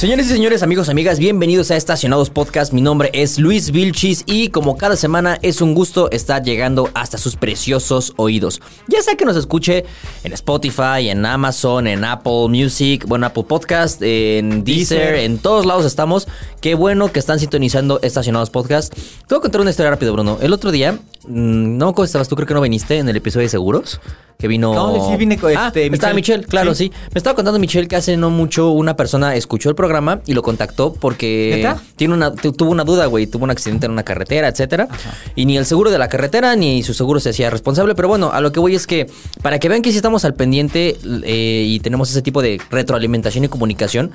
Señores 0.00 0.28
y 0.28 0.28
señores, 0.30 0.62
amigos, 0.62 0.88
amigas, 0.88 1.18
bienvenidos 1.18 1.70
a 1.70 1.76
Estacionados 1.76 2.30
Podcast. 2.30 2.72
Mi 2.72 2.80
nombre 2.80 3.10
es 3.12 3.38
Luis 3.38 3.70
Vilchis 3.70 4.22
y 4.24 4.48
como 4.48 4.78
cada 4.78 4.96
semana 4.96 5.38
es 5.42 5.60
un 5.60 5.74
gusto 5.74 6.10
estar 6.10 6.42
llegando 6.42 6.88
hasta 6.94 7.18
sus 7.18 7.36
preciosos 7.36 8.14
oídos. 8.16 8.62
Ya 8.88 9.02
sea 9.02 9.16
que 9.16 9.26
nos 9.26 9.36
escuche 9.36 9.84
en 10.24 10.32
Spotify, 10.32 11.10
en 11.10 11.26
Amazon, 11.26 11.86
en 11.86 12.02
Apple 12.02 12.48
Music, 12.48 13.04
bueno, 13.06 13.26
Apple 13.26 13.44
Podcast, 13.46 14.00
en 14.00 14.64
Deezer, 14.64 15.16
en 15.16 15.36
todos 15.36 15.66
lados 15.66 15.84
estamos. 15.84 16.26
Qué 16.62 16.74
bueno 16.74 17.12
que 17.12 17.18
están 17.18 17.38
sintonizando 17.38 18.00
Estacionados 18.00 18.48
Podcast. 18.48 18.94
Te 18.94 19.34
voy 19.34 19.40
a 19.40 19.42
contar 19.42 19.60
una 19.60 19.68
historia 19.68 19.90
rápida, 19.90 20.12
Bruno. 20.12 20.38
El 20.40 20.54
otro 20.54 20.70
día, 20.70 20.92
mm, 20.92 21.76
no, 21.76 21.92
¿cómo 21.92 22.06
estabas 22.06 22.26
tú? 22.26 22.36
Creo 22.36 22.46
que 22.48 22.54
no 22.54 22.62
viniste 22.62 22.96
en 22.96 23.10
el 23.10 23.16
episodio 23.16 23.44
de 23.44 23.50
seguros. 23.50 24.00
Que 24.38 24.48
vino. 24.48 24.72
No, 24.72 25.10
sí 25.10 25.18
vine 25.18 25.36
con 25.36 25.54
Ah, 25.54 25.66
este, 25.66 25.84
estaba 25.84 26.14
Michelle. 26.14 26.38
Michelle, 26.38 26.44
claro, 26.46 26.74
sí. 26.74 26.84
Sí. 26.84 26.92
Me 27.12 27.18
estaba 27.18 27.36
contando 27.36 27.60
Michelle 27.60 27.86
que 27.86 27.96
hace 27.96 28.16
no 28.16 28.30
mucho 28.30 28.70
una 28.70 28.96
persona 28.96 29.36
escuchó 29.36 29.68
el 29.68 29.74
programa 29.74 29.89
y 30.26 30.34
lo 30.34 30.42
contactó 30.42 30.92
porque 30.94 31.52
¿Neta? 31.56 31.80
tiene 31.96 32.14
una, 32.14 32.34
tu- 32.34 32.52
tuvo 32.52 32.70
una 32.70 32.84
duda, 32.84 33.06
güey. 33.06 33.26
Tuvo 33.26 33.44
un 33.44 33.50
accidente 33.50 33.86
en 33.86 33.92
una 33.92 34.02
carretera, 34.02 34.48
etcétera. 34.48 34.88
Y 35.34 35.46
ni 35.46 35.56
el 35.56 35.66
seguro 35.66 35.90
de 35.90 35.98
la 35.98 36.08
carretera 36.08 36.54
ni 36.56 36.82
su 36.82 36.94
seguro 36.94 37.20
se 37.20 37.30
hacía 37.30 37.50
responsable. 37.50 37.94
Pero 37.94 38.08
bueno, 38.08 38.30
a 38.32 38.40
lo 38.40 38.52
que 38.52 38.60
voy 38.60 38.74
es 38.74 38.86
que 38.86 39.06
para 39.42 39.58
que 39.58 39.68
vean 39.68 39.82
que 39.82 39.90
sí 39.90 39.96
estamos 39.96 40.24
al 40.24 40.34
pendiente 40.34 40.96
eh, 41.24 41.64
y 41.66 41.80
tenemos 41.80 42.10
ese 42.10 42.22
tipo 42.22 42.40
de 42.42 42.60
retroalimentación 42.70 43.44
y 43.44 43.48
comunicación. 43.48 44.12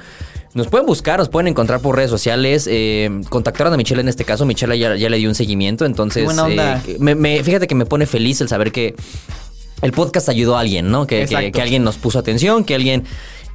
Nos 0.53 0.67
pueden 0.67 0.85
buscar, 0.87 1.19
nos 1.19 1.27
pueden 1.27 1.47
encontrar 1.49 1.81
por 1.81 1.95
redes 1.97 2.09
sociales. 2.09 2.67
eh, 2.71 3.09
contactaron 3.29 3.73
a 3.73 3.77
Michelle 3.77 3.99
en 4.01 4.07
este 4.07 4.23
caso. 4.23 4.45
Michelle 4.45 4.79
ya, 4.79 4.95
ya 4.95 5.09
le 5.09 5.17
dio 5.17 5.27
un 5.27 5.35
seguimiento. 5.35 5.85
Entonces, 5.85 6.21
Qué 6.21 6.25
buena 6.25 6.45
onda. 6.45 6.81
eh, 6.87 6.95
me- 6.99 7.13
me- 7.15 7.43
fíjate 7.43 7.67
que 7.67 7.75
me 7.75 7.85
pone 7.85 8.05
feliz 8.05 8.39
el 8.39 8.47
saber 8.47 8.71
que 8.71 8.95
el 9.81 9.91
podcast 9.91 10.29
ayudó 10.29 10.55
a 10.55 10.61
alguien, 10.61 10.89
¿no? 10.89 11.05
Que, 11.05 11.25
que 11.25 11.61
alguien 11.61 11.83
nos 11.83 11.97
puso 11.97 12.17
atención, 12.19 12.63
que 12.63 12.73
alguien 12.75 13.03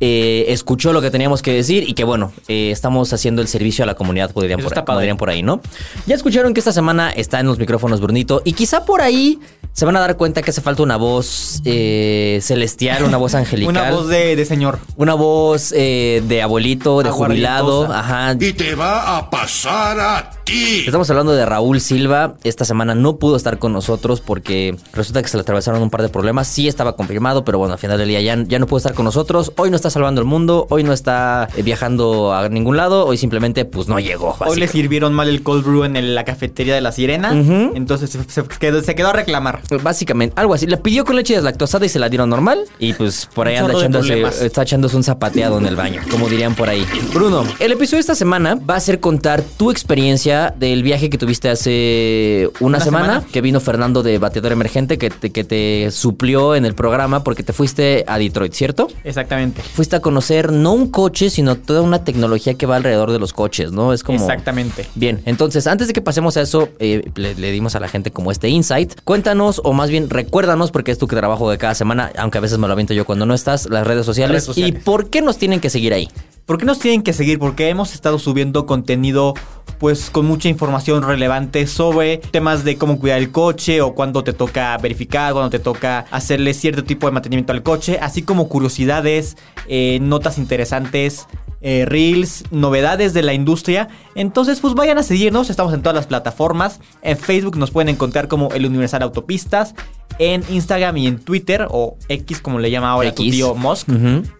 eh, 0.00 0.46
escuchó 0.48 0.92
lo 0.92 1.00
que 1.00 1.10
teníamos 1.10 1.42
que 1.42 1.52
decir 1.52 1.88
y 1.88 1.94
que 1.94 2.04
bueno, 2.04 2.32
eh, 2.48 2.70
estamos 2.70 3.12
haciendo 3.12 3.42
el 3.42 3.48
servicio 3.48 3.84
a 3.84 3.86
la 3.86 3.94
comunidad, 3.94 4.32
podrían 4.32 4.60
por, 4.60 4.72
dirían 4.98 5.16
por 5.16 5.30
ahí, 5.30 5.42
¿no? 5.42 5.60
Ya 6.06 6.14
escucharon 6.14 6.54
que 6.54 6.60
esta 6.60 6.72
semana 6.72 7.10
está 7.10 7.40
en 7.40 7.46
los 7.46 7.58
micrófonos 7.58 8.00
Brunito 8.00 8.42
y 8.44 8.54
quizá 8.54 8.84
por 8.84 9.02
ahí 9.02 9.38
se 9.72 9.84
van 9.84 9.96
a 9.96 10.00
dar 10.00 10.16
cuenta 10.16 10.42
que 10.42 10.50
hace 10.50 10.60
falta 10.60 10.82
una 10.82 10.96
voz 10.96 11.60
eh, 11.64 12.40
celestial, 12.42 13.04
una 13.04 13.16
voz 13.16 13.34
angelical. 13.36 13.70
Una 13.70 13.90
voz 13.90 14.08
de, 14.08 14.36
de 14.36 14.44
señor. 14.44 14.78
Una 14.96 15.14
voz 15.14 15.72
eh, 15.76 16.22
de 16.26 16.42
abuelito, 16.42 17.02
de 17.02 17.10
jubilado, 17.10 17.92
ajá. 17.92 18.34
Y 18.38 18.52
te 18.52 18.74
va 18.74 19.18
a 19.18 19.30
pasar 19.30 20.00
a 20.00 20.30
ti. 20.50 20.82
Estamos 20.86 21.08
hablando 21.10 21.32
de 21.32 21.46
Raúl 21.46 21.80
Silva. 21.80 22.34
Esta 22.44 22.64
semana 22.64 22.94
no 22.94 23.16
pudo 23.16 23.36
estar 23.36 23.58
con 23.58 23.72
nosotros 23.72 24.20
porque 24.20 24.76
resulta 24.92 25.22
que 25.22 25.28
se 25.28 25.36
le 25.36 25.42
atravesaron 25.42 25.82
un 25.82 25.90
par 25.90 26.02
de 26.02 26.08
problemas. 26.08 26.48
Sí 26.48 26.68
estaba 26.68 26.96
confirmado, 26.96 27.44
pero 27.44 27.58
bueno, 27.58 27.74
al 27.74 27.78
final 27.78 27.98
del 27.98 28.08
día 28.08 28.20
ya, 28.20 28.36
ya 28.46 28.58
no 28.58 28.66
pudo 28.66 28.78
estar 28.78 28.94
con 28.94 29.04
nosotros. 29.04 29.52
Hoy 29.56 29.70
no 29.70 29.76
está 29.76 29.90
salvando 29.90 30.20
el 30.20 30.26
mundo, 30.26 30.66
hoy 30.70 30.82
no 30.82 30.92
está 30.92 31.48
eh, 31.56 31.62
viajando 31.62 32.32
a 32.34 32.48
ningún 32.48 32.76
lado, 32.76 33.06
hoy 33.06 33.16
simplemente 33.16 33.64
pues 33.64 33.88
no 33.88 33.98
llegó. 34.00 34.36
Hoy 34.40 34.58
le 34.58 34.68
sirvieron 34.68 35.12
mal 35.14 35.28
el 35.28 35.42
cold 35.42 35.64
brew 35.64 35.84
en 35.84 35.96
el- 35.96 36.14
la 36.14 36.24
cafetería 36.24 36.74
de 36.74 36.80
la 36.80 36.92
sirena. 36.92 37.30
Entonces 37.32 38.10
se, 38.10 38.22
se 38.24 38.42
quedó, 38.58 38.82
se 38.82 38.94
quedó 38.94 39.08
a 39.08 39.12
reclamar. 39.12 39.60
Básicamente, 39.82 40.34
algo 40.38 40.54
así. 40.54 40.66
Le 40.66 40.76
pidió 40.76 41.04
con 41.04 41.16
leche 41.16 41.34
deslactosada 41.34 41.86
y 41.86 41.88
se 41.88 41.98
la 41.98 42.08
dieron 42.08 42.28
normal. 42.30 42.64
Y 42.78 42.92
pues 42.94 43.28
por 43.34 43.46
ahí 43.46 43.56
anda 43.56 43.72
echándose, 43.74 44.22
está 44.44 44.62
echándose 44.62 44.96
un 44.96 45.04
zapateado 45.04 45.58
en 45.58 45.66
el 45.66 45.76
baño, 45.76 46.00
como 46.10 46.28
dirían 46.28 46.54
por 46.54 46.68
ahí. 46.68 46.84
Bruno, 47.14 47.44
el 47.58 47.72
episodio 47.72 47.98
de 47.98 48.00
esta 48.00 48.14
semana 48.14 48.56
va 48.68 48.76
a 48.76 48.80
ser 48.80 48.98
contar 49.00 49.42
tu 49.42 49.70
experiencia 49.70 50.39
del 50.48 50.82
viaje 50.82 51.10
que 51.10 51.18
tuviste 51.18 51.50
hace 51.50 52.48
una, 52.60 52.78
Una 52.78 52.80
semana, 52.80 53.06
semana. 53.06 53.26
que 53.30 53.40
vino 53.42 53.60
Fernando 53.60 54.02
de 54.02 54.18
Bateador 54.18 54.52
Emergente, 54.52 54.96
que 54.96 55.10
te, 55.10 55.30
que 55.30 55.44
te 55.44 55.90
suplió 55.90 56.54
en 56.54 56.64
el 56.64 56.74
programa 56.74 57.22
porque 57.22 57.42
te 57.42 57.52
fuiste 57.52 58.04
a 58.06 58.18
Detroit, 58.18 58.52
¿cierto? 58.54 58.88
Exactamente. 59.04 59.62
Fuiste 59.62 59.96
a 59.96 60.00
conocer 60.00 60.52
no 60.52 60.72
un 60.72 60.90
coche, 60.90 61.30
sino 61.30 61.56
toda 61.56 61.82
una 61.82 62.04
tecnología 62.04 62.54
que 62.54 62.66
va 62.66 62.76
alrededor 62.76 63.12
de 63.12 63.18
los 63.18 63.32
coches, 63.32 63.72
¿no? 63.72 63.92
Es 63.92 64.02
como... 64.02 64.18
Exactamente. 64.18 64.86
Bien, 64.94 65.20
entonces 65.26 65.66
antes 65.66 65.86
de 65.88 65.92
que 65.92 66.00
pasemos 66.00 66.36
a 66.36 66.40
eso, 66.42 66.68
eh, 66.78 67.10
le, 67.14 67.34
le 67.34 67.50
dimos 67.52 67.74
a 67.76 67.80
la 67.80 67.88
gente 67.88 68.10
como 68.10 68.32
este 68.32 68.48
insight. 68.48 68.94
Cuéntanos, 69.04 69.60
o 69.64 69.72
más 69.72 69.90
bien 69.90 70.08
recuérdanos, 70.10 70.70
porque 70.70 70.92
es 70.92 70.98
tu 70.98 71.06
trabajo 71.06 71.50
de 71.50 71.58
cada 71.58 71.74
semana, 71.74 72.10
aunque 72.16 72.38
a 72.38 72.40
veces 72.40 72.58
me 72.58 72.66
lo 72.66 72.72
aviento 72.72 72.94
yo 72.94 73.04
cuando 73.04 73.26
no 73.26 73.34
estás, 73.34 73.68
las 73.68 73.86
redes 73.86 74.06
sociales. 74.06 74.32
Redes 74.32 74.44
sociales. 74.44 74.80
¿Y 74.80 74.82
por 74.82 75.10
qué 75.10 75.20
nos 75.22 75.36
tienen 75.38 75.60
que 75.60 75.70
seguir 75.70 75.92
ahí? 75.92 76.08
¿Por 76.50 76.58
qué 76.58 76.64
nos 76.64 76.80
tienen 76.80 77.04
que 77.04 77.12
seguir? 77.12 77.38
Porque 77.38 77.68
hemos 77.68 77.94
estado 77.94 78.18
subiendo 78.18 78.66
contenido 78.66 79.34
pues 79.78 80.10
con 80.10 80.26
mucha 80.26 80.48
información 80.48 81.04
relevante 81.04 81.68
sobre 81.68 82.18
temas 82.18 82.64
de 82.64 82.76
cómo 82.76 82.98
cuidar 82.98 83.20
el 83.20 83.30
coche 83.30 83.80
o 83.82 83.94
cuándo 83.94 84.24
te 84.24 84.32
toca 84.32 84.76
verificar, 84.78 85.32
cuándo 85.32 85.48
te 85.48 85.60
toca 85.60 86.06
hacerle 86.10 86.52
cierto 86.52 86.82
tipo 86.82 87.06
de 87.06 87.12
mantenimiento 87.12 87.52
al 87.52 87.62
coche, 87.62 88.00
así 88.02 88.22
como 88.22 88.48
curiosidades, 88.48 89.36
eh, 89.68 90.00
notas 90.02 90.38
interesantes, 90.38 91.28
eh, 91.60 91.84
reels, 91.86 92.42
novedades 92.50 93.14
de 93.14 93.22
la 93.22 93.32
industria. 93.32 93.86
Entonces 94.20 94.60
pues 94.60 94.74
vayan 94.74 94.98
a 94.98 95.02
seguirnos, 95.02 95.48
estamos 95.48 95.72
en 95.72 95.80
todas 95.80 95.96
las 95.96 96.06
plataformas. 96.06 96.78
En 97.00 97.16
Facebook 97.16 97.56
nos 97.56 97.70
pueden 97.70 97.88
encontrar 97.88 98.28
como 98.28 98.50
El 98.50 98.66
Universal 98.66 99.02
Autopistas. 99.02 99.74
En 100.18 100.44
Instagram 100.50 100.98
y 100.98 101.06
en 101.06 101.18
Twitter, 101.18 101.66
o 101.70 101.96
X 102.10 102.42
como 102.42 102.58
le 102.58 102.70
llama 102.70 102.90
ahora 102.90 103.14
tu 103.14 103.22
X. 103.22 103.32
tío 103.32 103.54
Musk, 103.54 103.88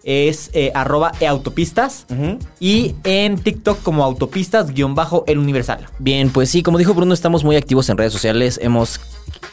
es 0.03 0.51
eh, 0.53 0.71
arroba 0.75 1.13
eautopistas. 1.19 2.05
Y 2.59 2.93
en 3.03 3.39
TikTok 3.39 3.81
como 3.81 4.03
autopistas 4.03 4.71
guion 4.75 4.93
bajo 4.93 5.23
el 5.25 5.39
universal. 5.39 5.87
Bien, 5.97 6.29
pues 6.29 6.51
sí, 6.51 6.61
como 6.61 6.77
dijo 6.77 6.93
Bruno, 6.93 7.15
estamos 7.15 7.43
muy 7.43 7.55
activos 7.55 7.89
en 7.89 7.97
redes 7.97 8.13
sociales. 8.13 8.59
Hemos 8.61 8.99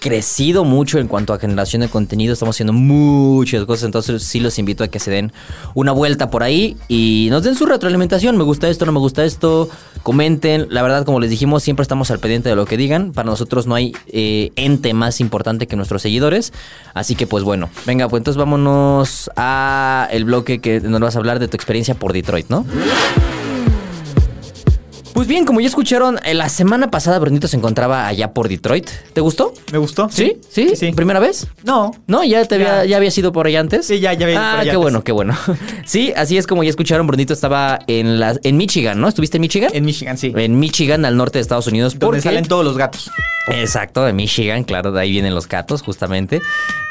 crecido 0.00 0.64
mucho 0.64 0.98
en 0.98 1.08
cuanto 1.08 1.32
a 1.32 1.38
generación 1.38 1.80
de 1.80 1.88
contenido. 1.88 2.34
Estamos 2.34 2.56
haciendo 2.56 2.74
muchas 2.74 3.64
cosas. 3.64 3.84
Entonces 3.84 4.22
sí 4.22 4.40
los 4.40 4.58
invito 4.58 4.84
a 4.84 4.88
que 4.88 4.98
se 4.98 5.10
den 5.10 5.32
una 5.74 5.92
vuelta 5.92 6.28
por 6.30 6.42
ahí 6.42 6.76
y 6.88 7.28
nos 7.30 7.42
den 7.42 7.54
su 7.54 7.64
retroalimentación. 7.64 8.36
Me 8.36 8.44
gusta 8.44 8.68
esto, 8.68 8.84
no 8.84 8.92
me 8.92 9.00
gusta 9.00 9.24
esto. 9.24 9.70
Comenten. 10.02 10.17
La 10.18 10.82
verdad, 10.82 11.04
como 11.04 11.20
les 11.20 11.30
dijimos, 11.30 11.62
siempre 11.62 11.82
estamos 11.82 12.10
al 12.10 12.18
pendiente 12.18 12.48
de 12.48 12.56
lo 12.56 12.66
que 12.66 12.76
digan. 12.76 13.12
Para 13.12 13.30
nosotros 13.30 13.66
no 13.66 13.74
hay 13.76 13.92
eh, 14.08 14.50
ente 14.56 14.92
más 14.92 15.20
importante 15.20 15.68
que 15.68 15.76
nuestros 15.76 16.02
seguidores. 16.02 16.52
Así 16.92 17.14
que 17.14 17.26
pues 17.26 17.44
bueno. 17.44 17.70
Venga, 17.86 18.08
pues 18.08 18.20
entonces 18.20 18.36
vámonos 18.36 19.30
a 19.36 20.08
el 20.10 20.24
bloque 20.24 20.58
que 20.58 20.80
nos 20.80 21.00
vas 21.00 21.14
a 21.14 21.18
hablar 21.20 21.38
de 21.38 21.46
tu 21.46 21.56
experiencia 21.56 21.94
por 21.94 22.12
Detroit, 22.12 22.48
¿no? 22.48 22.66
Pues 25.18 25.26
bien, 25.26 25.44
como 25.44 25.60
ya 25.60 25.66
escucharon, 25.66 26.20
eh, 26.24 26.32
la 26.32 26.48
semana 26.48 26.92
pasada 26.92 27.18
Brunito 27.18 27.48
se 27.48 27.56
encontraba 27.56 28.06
allá 28.06 28.32
por 28.32 28.48
Detroit. 28.48 28.88
¿Te 29.14 29.20
gustó? 29.20 29.52
¿Me 29.72 29.78
gustó? 29.78 30.08
¿Sí? 30.12 30.36
¿Sí? 30.48 30.76
Sí. 30.76 30.92
¿Primera 30.92 31.18
vez? 31.18 31.48
No. 31.64 31.90
¿No? 32.06 32.22
¿Ya, 32.22 32.44
te 32.44 32.56
Ya. 32.56 32.78
había, 32.78 32.84
ya 32.84 32.96
habías 32.98 33.18
ido 33.18 33.32
por 33.32 33.48
allá 33.48 33.58
antes? 33.58 33.84
Sí, 33.84 33.98
ya- 33.98 34.12
ya 34.12 34.26
había 34.26 34.36
ido 34.36 34.44
Ah, 34.44 34.50
por 34.52 34.60
allá 34.60 34.62
qué 34.62 34.76
antes. 34.76 34.80
bueno, 34.82 35.02
qué 35.02 35.10
bueno. 35.10 35.36
Sí, 35.86 36.12
así 36.16 36.38
es 36.38 36.46
como 36.46 36.62
ya 36.62 36.70
escucharon, 36.70 37.04
Brunito 37.08 37.32
estaba 37.32 37.80
en, 37.88 38.20
la, 38.20 38.38
en 38.44 38.56
Michigan, 38.56 39.00
¿no? 39.00 39.08
¿Estuviste 39.08 39.38
en 39.38 39.40
Michigan? 39.40 39.70
En 39.74 39.84
Michigan, 39.84 40.16
sí. 40.18 40.32
En 40.36 40.56
Michigan, 40.60 41.04
al 41.04 41.16
norte 41.16 41.38
de 41.38 41.42
Estados 41.42 41.66
Unidos. 41.66 41.94
Donde 41.94 42.06
porque- 42.06 42.20
salen 42.22 42.44
todos 42.46 42.64
los 42.64 42.78
gatos. 42.78 43.10
Exacto, 43.50 44.04
de 44.04 44.12
Michigan, 44.12 44.62
claro, 44.62 44.92
de 44.92 45.00
ahí 45.00 45.10
vienen 45.10 45.34
los 45.34 45.48
gatos, 45.48 45.80
justamente. 45.82 46.42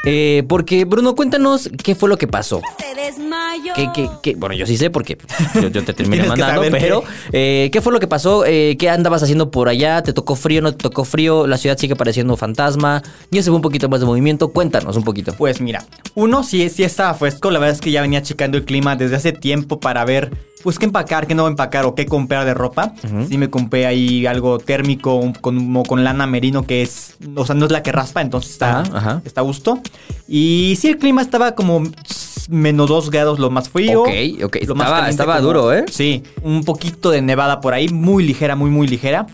Eh, 0.04 0.42
porque, 0.48 0.84
Bruno, 0.84 1.14
cuéntanos 1.14 1.70
qué 1.84 1.94
fue 1.94 2.08
lo 2.08 2.18
que 2.18 2.26
pasó. 2.26 2.60
Se 2.80 2.94
desmayó. 3.00 3.74
¿Qué, 3.76 3.88
qué, 3.94 4.08
qué? 4.22 4.34
Bueno, 4.34 4.56
yo 4.56 4.66
sí 4.66 4.76
sé 4.76 4.90
porque 4.90 5.16
yo, 5.54 5.68
yo 5.68 5.84
te 5.84 5.92
terminé 5.94 6.24
mandando, 6.28 6.62
pero 6.72 7.04
qué. 7.30 7.64
eh, 7.66 7.70
¿qué 7.70 7.80
fue 7.80 7.92
lo 7.92 8.00
que 8.00 8.08
pasó? 8.08 8.17
Eh, 8.46 8.76
¿Qué 8.78 8.90
andabas 8.90 9.22
haciendo 9.22 9.50
por 9.50 9.68
allá? 9.68 10.02
¿Te 10.02 10.12
tocó 10.12 10.34
frío? 10.34 10.60
¿No 10.60 10.72
te 10.72 10.78
tocó 10.78 11.04
frío? 11.04 11.46
¿La 11.46 11.56
ciudad 11.56 11.78
sigue 11.78 11.94
pareciendo 11.94 12.36
fantasma? 12.36 13.02
¿Ya 13.30 13.42
se 13.42 13.50
ve 13.50 13.56
un 13.56 13.62
poquito 13.62 13.88
más 13.88 14.00
de 14.00 14.06
movimiento? 14.06 14.48
Cuéntanos 14.48 14.96
un 14.96 15.04
poquito. 15.04 15.32
Pues 15.34 15.60
mira, 15.60 15.84
uno 16.14 16.42
sí, 16.42 16.68
sí 16.68 16.82
estaba 16.82 17.14
fresco. 17.14 17.50
La 17.50 17.58
verdad 17.58 17.76
es 17.76 17.80
que 17.80 17.90
ya 17.90 18.02
venía 18.02 18.22
checando 18.22 18.58
el 18.58 18.64
clima 18.64 18.96
desde 18.96 19.16
hace 19.16 19.32
tiempo 19.32 19.78
para 19.78 20.04
ver, 20.04 20.32
pues, 20.62 20.78
qué 20.78 20.86
empacar, 20.86 21.26
qué 21.26 21.34
no 21.34 21.46
empacar 21.46 21.84
o 21.86 21.94
qué 21.94 22.06
comprar 22.06 22.44
de 22.44 22.54
ropa. 22.54 22.92
Sí 23.28 23.38
me 23.38 23.50
compré 23.50 23.86
ahí 23.86 24.26
algo 24.26 24.58
térmico 24.58 25.32
como 25.40 25.84
con 25.84 26.02
lana 26.02 26.26
merino 26.26 26.66
que 26.66 26.82
es, 26.82 27.14
o 27.36 27.46
sea, 27.46 27.54
no 27.54 27.66
es 27.66 27.72
la 27.72 27.82
que 27.82 27.92
raspa, 27.92 28.20
entonces 28.20 28.52
está, 28.52 29.20
está 29.24 29.40
a 29.42 29.44
gusto. 29.44 29.80
Y 30.26 30.76
sí, 30.80 30.88
el 30.88 30.98
clima 30.98 31.22
estaba 31.22 31.52
como 31.54 31.84
menos 32.48 32.88
2 32.88 33.10
grados 33.10 33.38
lo 33.38 33.50
más 33.50 33.68
frío. 33.68 34.02
Ok, 34.02 34.08
ok. 34.44 34.56
Lo 34.66 34.74
más 34.74 34.86
Estaba- 34.88 35.08
estaba 35.10 35.36
como- 35.36 35.46
duro, 35.46 35.72
¿eh? 35.72 35.84
Sí, 35.90 36.22
un 36.42 36.64
poquito 36.64 37.10
de 37.10 37.22
nevada 37.22 37.60
por 37.60 37.74
ahí, 37.74 37.88
muy 37.88 38.24
ligera, 38.24 38.56
muy, 38.56 38.70
muy 38.70 38.86
ligera. 38.88 39.26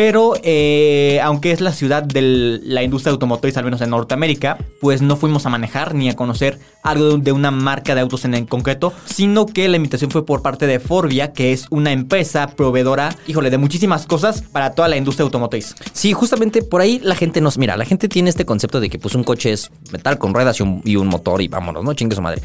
Pero 0.00 0.32
eh, 0.42 1.20
aunque 1.22 1.50
es 1.50 1.60
la 1.60 1.74
ciudad 1.74 2.02
de 2.02 2.22
la 2.64 2.82
industria 2.82 3.12
automotriz, 3.12 3.58
al 3.58 3.64
menos 3.64 3.82
en 3.82 3.90
Norteamérica, 3.90 4.56
pues 4.80 5.02
no 5.02 5.14
fuimos 5.14 5.44
a 5.44 5.50
manejar 5.50 5.94
ni 5.94 6.08
a 6.08 6.16
conocer 6.16 6.58
algo 6.82 7.18
de 7.18 7.32
una 7.32 7.50
marca 7.50 7.94
de 7.94 8.00
autos 8.00 8.24
en, 8.24 8.32
en 8.32 8.46
concreto, 8.46 8.94
sino 9.04 9.44
que 9.44 9.68
la 9.68 9.76
invitación 9.76 10.10
fue 10.10 10.24
por 10.24 10.40
parte 10.40 10.66
de 10.66 10.80
Forvia, 10.80 11.34
que 11.34 11.52
es 11.52 11.66
una 11.68 11.92
empresa 11.92 12.46
proveedora, 12.56 13.14
híjole, 13.26 13.50
de 13.50 13.58
muchísimas 13.58 14.06
cosas 14.06 14.40
para 14.40 14.72
toda 14.72 14.88
la 14.88 14.96
industria 14.96 15.24
automotriz. 15.24 15.74
Sí, 15.92 16.14
justamente 16.14 16.62
por 16.62 16.80
ahí 16.80 16.98
la 17.04 17.14
gente 17.14 17.42
nos... 17.42 17.58
Mira, 17.58 17.76
la 17.76 17.84
gente 17.84 18.08
tiene 18.08 18.30
este 18.30 18.46
concepto 18.46 18.80
de 18.80 18.88
que 18.88 18.98
pues 18.98 19.14
un 19.14 19.22
coche 19.22 19.52
es 19.52 19.70
metal 19.92 20.16
con 20.16 20.32
ruedas 20.32 20.60
y 20.82 20.96
un, 20.96 21.08
motor 21.08 21.42
y 21.42 21.48
vámonos, 21.48 21.84
¿no? 21.84 21.92
Chingue 21.92 22.16
su 22.16 22.22
madre. 22.22 22.40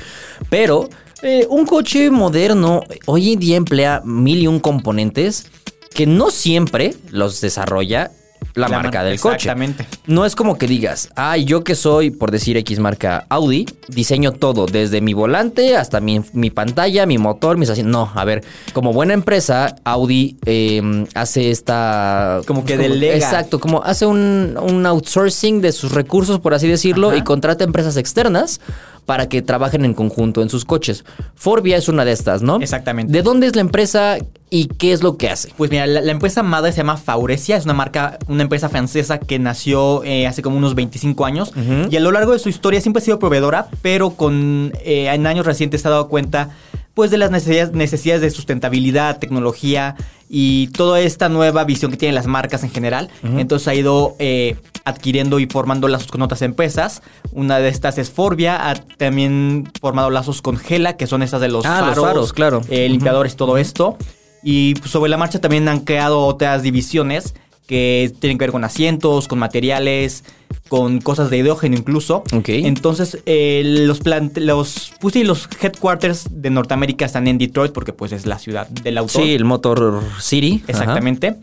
Pero 0.50 0.90
eh, 1.22 1.48
un 1.50 1.66
coche 1.66 2.12
moderno 2.12 2.84
hoy 3.06 3.31
en 3.31 3.40
día 3.40 3.56
emplea 3.56 4.01
mil 4.04 4.40
y 4.40 4.48
un 4.48 4.60
componentes 4.60 5.50
que 5.96 6.06
no 6.06 6.30
siempre 6.30 6.94
los 7.10 7.42
desarrolla 7.42 8.12
la, 8.54 8.70
La 8.70 8.78
marca 8.78 9.00
mar- 9.00 9.08
del 9.08 9.20
coche. 9.20 9.36
exactamente. 9.36 9.86
No 10.08 10.24
es 10.26 10.34
como 10.36 10.58
que 10.58 10.66
digas, 10.68 11.10
ay, 11.16 11.44
yo 11.44 11.64
que 11.66 11.76
soy, 11.76 12.10
por 12.12 12.32
decir 12.32 12.56
X 12.58 12.80
marca 12.80 13.26
Audi, 13.30 13.66
diseño 13.90 14.32
todo, 14.32 14.66
desde 14.66 15.02
mi 15.02 15.14
volante 15.14 15.76
hasta 15.76 16.00
mi, 16.00 16.22
mi 16.32 16.52
pantalla, 16.52 17.06
mi 17.06 17.18
motor, 17.18 17.58
mis 17.58 17.70
asientos. 17.70 17.92
No, 17.92 18.12
a 18.14 18.24
ver, 18.24 18.46
como 18.72 18.94
buena 18.94 19.14
empresa, 19.14 19.76
Audi 19.84 20.38
eh, 20.46 21.06
hace 21.16 21.50
esta... 21.52 22.40
Como 22.48 22.64
que 22.64 22.76
pues, 22.76 22.88
delega. 22.90 23.16
Exacto, 23.16 23.60
como 23.60 23.84
hace 23.84 24.06
un, 24.06 24.58
un 24.62 24.86
outsourcing 24.86 25.60
de 25.60 25.74
sus 25.74 25.92
recursos, 25.92 26.40
por 26.40 26.54
así 26.54 26.68
decirlo, 26.68 27.10
Ajá. 27.10 27.18
y 27.18 27.24
contrata 27.24 27.64
empresas 27.66 27.98
externas 27.98 28.62
para 29.06 29.30
que 29.30 29.42
trabajen 29.42 29.86
en 29.86 29.94
conjunto 29.94 30.42
en 30.42 30.50
sus 30.50 30.66
coches. 30.66 31.06
Forbia 31.36 31.78
es 31.78 31.88
una 31.88 32.06
de 32.06 32.12
estas, 32.12 32.42
¿no? 32.42 32.57
Exactamente. 32.57 33.12
¿De 33.12 33.22
dónde 33.22 33.48
es 33.48 33.56
la 33.56 33.62
empresa 33.62 34.18
y 34.50 34.68
qué 34.68 34.92
es 34.92 35.04
lo 35.04 35.18
que 35.18 35.30
hace? 35.30 35.52
Pues 35.57 35.69
mira, 35.72 35.86
la, 35.86 36.02
la 36.02 36.12
empresa 36.12 36.44
madre 36.44 36.72
se 36.72 36.78
llama 36.78 36.98
Faurecia, 36.98 37.57
es 37.57 37.66
una 37.66 37.74
marca, 37.74 38.18
una 38.28 38.44
empresa 38.44 38.69
francesa 38.69 39.19
que 39.19 39.40
nació 39.40 40.04
eh, 40.04 40.28
hace 40.28 40.42
como 40.42 40.57
unos 40.57 40.75
25 40.75 41.25
años 41.25 41.54
y 41.90 41.96
a 41.96 42.00
lo 42.00 42.12
largo 42.12 42.34
de 42.34 42.40
su 42.40 42.50
historia 42.50 42.81
siempre 42.81 43.02
ha 43.02 43.06
sido 43.06 43.19
proveedora, 43.19 43.68
pero 43.81 44.12
con 44.12 44.74
eh, 44.84 45.10
en 45.13 45.28
años 45.28 45.46
recientes 45.46 45.81
se 45.81 45.88
ha 45.88 45.92
dado 45.92 46.08
cuenta 46.08 46.50
pues 46.96 47.12
de 47.12 47.18
las 47.18 47.30
necesidades, 47.30 47.74
necesidades 47.74 48.22
de 48.22 48.32
sustentabilidad, 48.32 49.20
tecnología 49.20 49.96
y 50.30 50.68
toda 50.68 51.00
esta 51.02 51.30
nueva 51.30 51.64
visión 51.66 51.92
que 51.92 51.98
tienen 51.98 52.16
las 52.16 52.26
marcas 52.26 52.64
en 52.64 52.72
general. 52.72 53.10
Entonces 53.24 53.68
ha 53.68 53.76
ido 53.76 54.16
eh, 54.18 54.56
adquiriendo 54.86 55.40
y 55.40 55.46
formando 55.46 55.88
lazos 55.88 56.08
con 56.08 56.22
otras 56.24 56.42
empresas. 56.42 57.04
Una 57.32 57.60
de 57.60 57.68
estas 57.70 57.98
es 57.98 58.10
Forbia, 58.10 58.70
ha 58.70 58.76
también 58.76 59.70
formado 59.80 60.10
lazos 60.10 60.42
con 60.42 60.58
Gela, 60.58 60.96
que 60.98 61.06
son 61.06 61.22
estas 61.22 61.42
de 61.42 61.50
los 61.50 61.66
Ah, 61.66 61.94
los 61.94 62.04
faros, 62.04 62.34
claro. 62.34 62.62
eh, 62.70 62.88
limpiadores, 62.90 63.36
todo 63.36 63.58
esto. 63.58 63.98
Y 64.42 64.76
pues, 64.76 64.92
sobre 64.92 65.10
la 65.10 65.18
marcha 65.18 65.40
también 65.42 65.68
han 65.68 65.82
creado 65.82 66.20
otras 66.26 66.64
divisiones 66.64 67.34
que 67.68 68.12
tienen 68.20 68.38
que 68.38 68.44
ver 68.44 68.52
con 68.52 68.64
asientos, 68.64 69.28
con 69.28 69.40
materiales, 69.40 70.24
con 70.68 71.00
cosas 71.02 71.30
de 71.30 71.38
hidrógeno 71.38 71.76
incluso. 71.78 72.24
Ok. 72.34 72.50
Entonces, 72.50 73.20
eh, 73.26 73.62
los, 73.86 74.00
plant 74.00 74.38
los, 74.38 74.94
pues 75.02 75.14
sí, 75.14 75.24
los 75.24 75.48
headquarters 75.62 76.28
de 76.32 76.50
Norteamérica 76.50 77.06
están 77.06 77.28
en 77.28 77.38
Detroit 77.38 77.72
porque 77.72 77.94
pues 77.94 78.12
es 78.12 78.26
la 78.26 78.38
ciudad 78.40 78.68
del 78.68 78.98
autor. 78.98 79.24
Sí, 79.24 79.34
el 79.34 79.46
Motor 79.46 80.02
City. 80.20 80.62
Ajá. 80.64 80.72
Exactamente. 80.72 81.36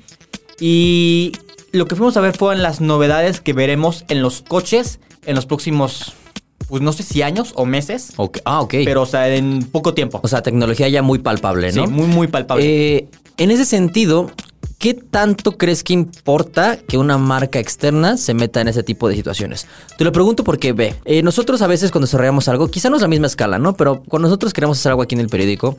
Y 0.61 1.33
lo 1.73 1.87
que 1.87 1.97
fuimos 1.97 2.17
a 2.17 2.21
ver 2.21 2.37
fueron 2.37 2.63
las 2.63 2.81
novedades 2.81 3.41
que 3.41 3.53
veremos 3.53 4.05
en 4.09 4.23
los 4.23 4.43
coches 4.43 5.01
en 5.25 5.35
los 5.37 5.47
próximos, 5.47 6.13
pues 6.69 6.83
no 6.83 6.93
sé 6.93 7.03
si 7.05 7.23
años 7.23 7.53
o 7.55 7.65
meses, 7.65 8.13
Ok, 8.17 8.39
Ah, 8.45 8.61
ok. 8.61 8.75
pero 8.85 9.03
o 9.03 9.07
sea, 9.07 9.33
en 9.35 9.63
poco 9.63 9.95
tiempo. 9.95 10.21
o 10.23 10.29
sea, 10.29 10.43
tecnología 10.43 10.89
ya 10.89 11.01
muy 11.03 11.21
palpable, 11.21 11.73
¿no? 11.73 11.87
sí, 11.87 11.91
muy, 11.91 12.07
muy 12.07 12.27
palpable. 12.27 12.65
Eh, 12.97 13.09
en 13.39 13.51
ese 13.53 13.65
sentido, 13.65 14.31
¿qué 14.82 14.94
tanto 14.94 15.56
crees 15.56 15.84
que 15.84 15.93
importa 15.93 16.76
que 16.76 16.99
una 16.99 17.17
marca 17.17 17.61
externa 17.61 18.17
se 18.17 18.34
meta 18.34 18.61
en 18.61 18.67
ese 18.67 18.82
tipo 18.82 19.08
de 19.08 19.14
situaciones? 19.14 19.69
Te 19.96 20.02
lo 20.02 20.11
pregunto 20.11 20.43
porque, 20.43 20.73
ve, 20.73 20.96
eh, 21.05 21.23
nosotros 21.23 21.62
a 21.62 21.69
veces 21.69 21.93
cuando 21.93 22.06
desarrollamos 22.06 22.49
algo, 22.49 22.67
quizá 22.67 22.90
no 22.90 22.96
es 22.96 23.02
la 23.02 23.06
misma 23.06 23.29
escala, 23.29 23.61
¿no? 23.61 23.76
Pero 23.76 24.02
cuando 24.02 24.26
nosotros 24.26 24.52
queremos 24.52 24.81
hacer 24.81 24.90
algo 24.90 25.02
aquí 25.02 25.14
en 25.14 25.20
el 25.20 25.29
periódico, 25.29 25.79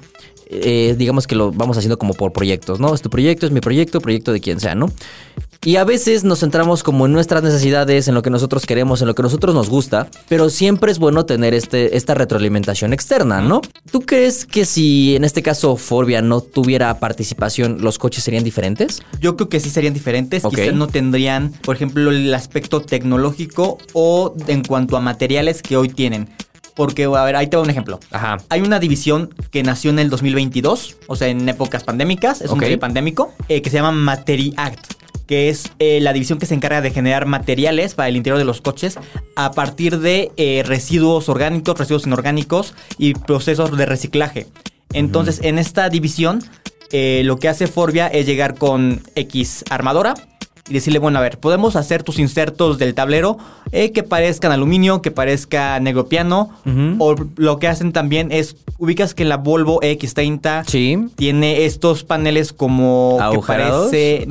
eh, 0.62 0.96
digamos 0.98 1.28
que 1.28 1.36
lo 1.36 1.52
vamos 1.52 1.78
haciendo 1.78 1.98
como 1.98 2.14
por 2.14 2.34
proyectos, 2.34 2.80
¿no? 2.80 2.94
Es 2.94 3.02
tu 3.02 3.10
proyecto, 3.10 3.46
es 3.46 3.52
mi 3.52 3.60
proyecto, 3.60 4.02
proyecto 4.02 4.32
de 4.32 4.42
quien 4.42 4.60
sea, 4.60 4.76
¿no? 4.76 4.92
Y 5.66 5.78
a 5.78 5.86
veces 5.86 6.26
nos 6.26 6.42
centramos 6.42 6.84
como 6.84 7.06
en 7.06 7.14
nuestras 7.14 7.42
necesidades, 7.42 8.10
en 8.10 8.16
lo 8.16 8.22
que 8.22 8.30
nosotros 8.30 8.66
queremos, 8.66 9.02
en 9.02 9.08
lo 9.08 9.16
que 9.16 9.24
nosotros 9.24 9.56
nos 9.56 9.70
gusta, 9.70 10.10
pero 10.28 10.50
siempre 10.50 10.92
es 10.92 11.00
bueno 11.00 11.26
tener 11.26 11.54
este, 11.54 11.96
esta 11.96 12.14
retroalimentación 12.14 12.92
externa, 12.92 13.40
¿no? 13.40 13.62
¿Tú 13.90 14.02
crees 14.02 14.46
que 14.46 14.66
si 14.66 15.16
en 15.16 15.24
este 15.24 15.42
caso 15.42 15.78
Forbia 15.78 16.22
no 16.22 16.42
tuviera 16.42 17.00
participación, 17.00 17.78
los 17.80 17.98
coches 17.98 18.26
serían 18.26 18.44
diferentes? 18.44 19.02
Yo 19.22 19.38
creo 19.38 19.48
que 19.48 19.62
sí 19.62 19.70
serían 19.70 19.94
diferentes. 19.94 20.44
Ok. 20.44 20.56
Quizás 20.56 20.74
no 20.74 20.88
tendrían, 20.88 21.54
por 21.64 21.78
ejemplo, 21.78 22.12
el 22.12 22.34
aspecto 22.34 22.82
tecnológico 22.82 23.78
o 23.94 24.36
en 24.48 24.64
cuanto 24.64 24.98
a 24.98 25.02
materiales 25.02 25.62
que 25.62 25.78
hoy 25.78 25.88
tienen. 25.88 26.28
Porque, 26.76 27.04
a 27.06 27.24
ver, 27.24 27.36
ahí 27.36 27.48
te 27.48 27.56
va 27.58 27.64
un 27.64 27.70
ejemplo. 27.70 28.00
Ajá. 28.12 28.38
Hay 28.50 28.62
una 28.62 28.80
división 28.80 29.34
que 29.52 29.62
nació 29.64 29.92
en 29.92 30.00
el 30.00 30.10
2022, 30.10 30.96
o 31.08 31.16
sea, 31.16 31.28
en 31.28 31.48
épocas 31.48 31.84
pandémicas, 31.84 32.42
es 32.42 32.50
un 32.50 32.58
Ok. 32.58 32.62
periodo 32.62 32.80
pandémico, 32.80 33.34
eh, 33.48 33.62
que 33.62 33.70
se 33.70 33.76
llama 33.78 33.92
Materi 33.92 34.54
Act, 34.58 34.94
que 35.28 35.50
es 35.50 35.72
eh, 35.80 36.00
la 36.02 36.14
división 36.14 36.40
que 36.40 36.46
se 36.46 36.54
encarga 36.56 36.82
de 36.82 36.92
generar 36.92 37.26
materiales 37.28 37.94
para 37.94 38.10
el 38.10 38.18
interior 38.18 38.38
de 38.40 38.46
los 38.46 38.62
coches 38.62 38.98
a 39.36 39.52
partir 39.52 40.00
de 40.00 40.32
eh, 40.38 40.64
residuos 40.66 41.30
orgánicos, 41.30 41.78
residuos 41.78 42.06
inorgánicos 42.08 42.74
y 42.98 43.14
procesos 43.14 43.76
de 43.78 43.86
reciclaje. 43.86 44.48
Entonces, 44.94 45.40
en 45.44 45.60
esta 45.60 45.90
división, 45.90 46.44
eh, 46.92 47.22
lo 47.26 47.38
que 47.40 47.50
hace 47.50 47.68
Forbia 47.68 48.08
es 48.08 48.26
llegar 48.26 48.56
con 48.56 49.02
X 49.16 49.64
armadora 49.70 50.14
y 50.70 50.74
decirle, 50.74 51.00
bueno, 51.00 51.20
a 51.20 51.22
ver, 51.22 51.40
podemos 51.40 51.76
hacer 51.76 52.04
tus 52.04 52.20
insertos 52.20 52.78
del 52.78 52.94
tablero 52.94 53.38
eh, 53.72 53.92
que 53.92 54.04
parezcan 54.04 54.52
aluminio, 54.52 55.02
que 55.02 55.12
parezca 55.12 55.80
negro 55.82 56.08
piano, 56.08 56.52
o 57.00 57.16
lo 57.36 57.60
que 57.60 57.68
hacen 57.68 57.92
también 57.92 58.32
es, 58.32 58.56
ubicas 58.78 59.14
que 59.14 59.26
la 59.26 59.38
Volvo 59.38 59.82
X30 59.82 60.64
Sí. 60.66 60.98
tiene 61.16 61.66
estos 61.66 62.04
paneles 62.04 62.54
como 62.54 63.16
que 63.18 63.24
¿Agujerados? 63.24 63.86
parece 63.92 64.28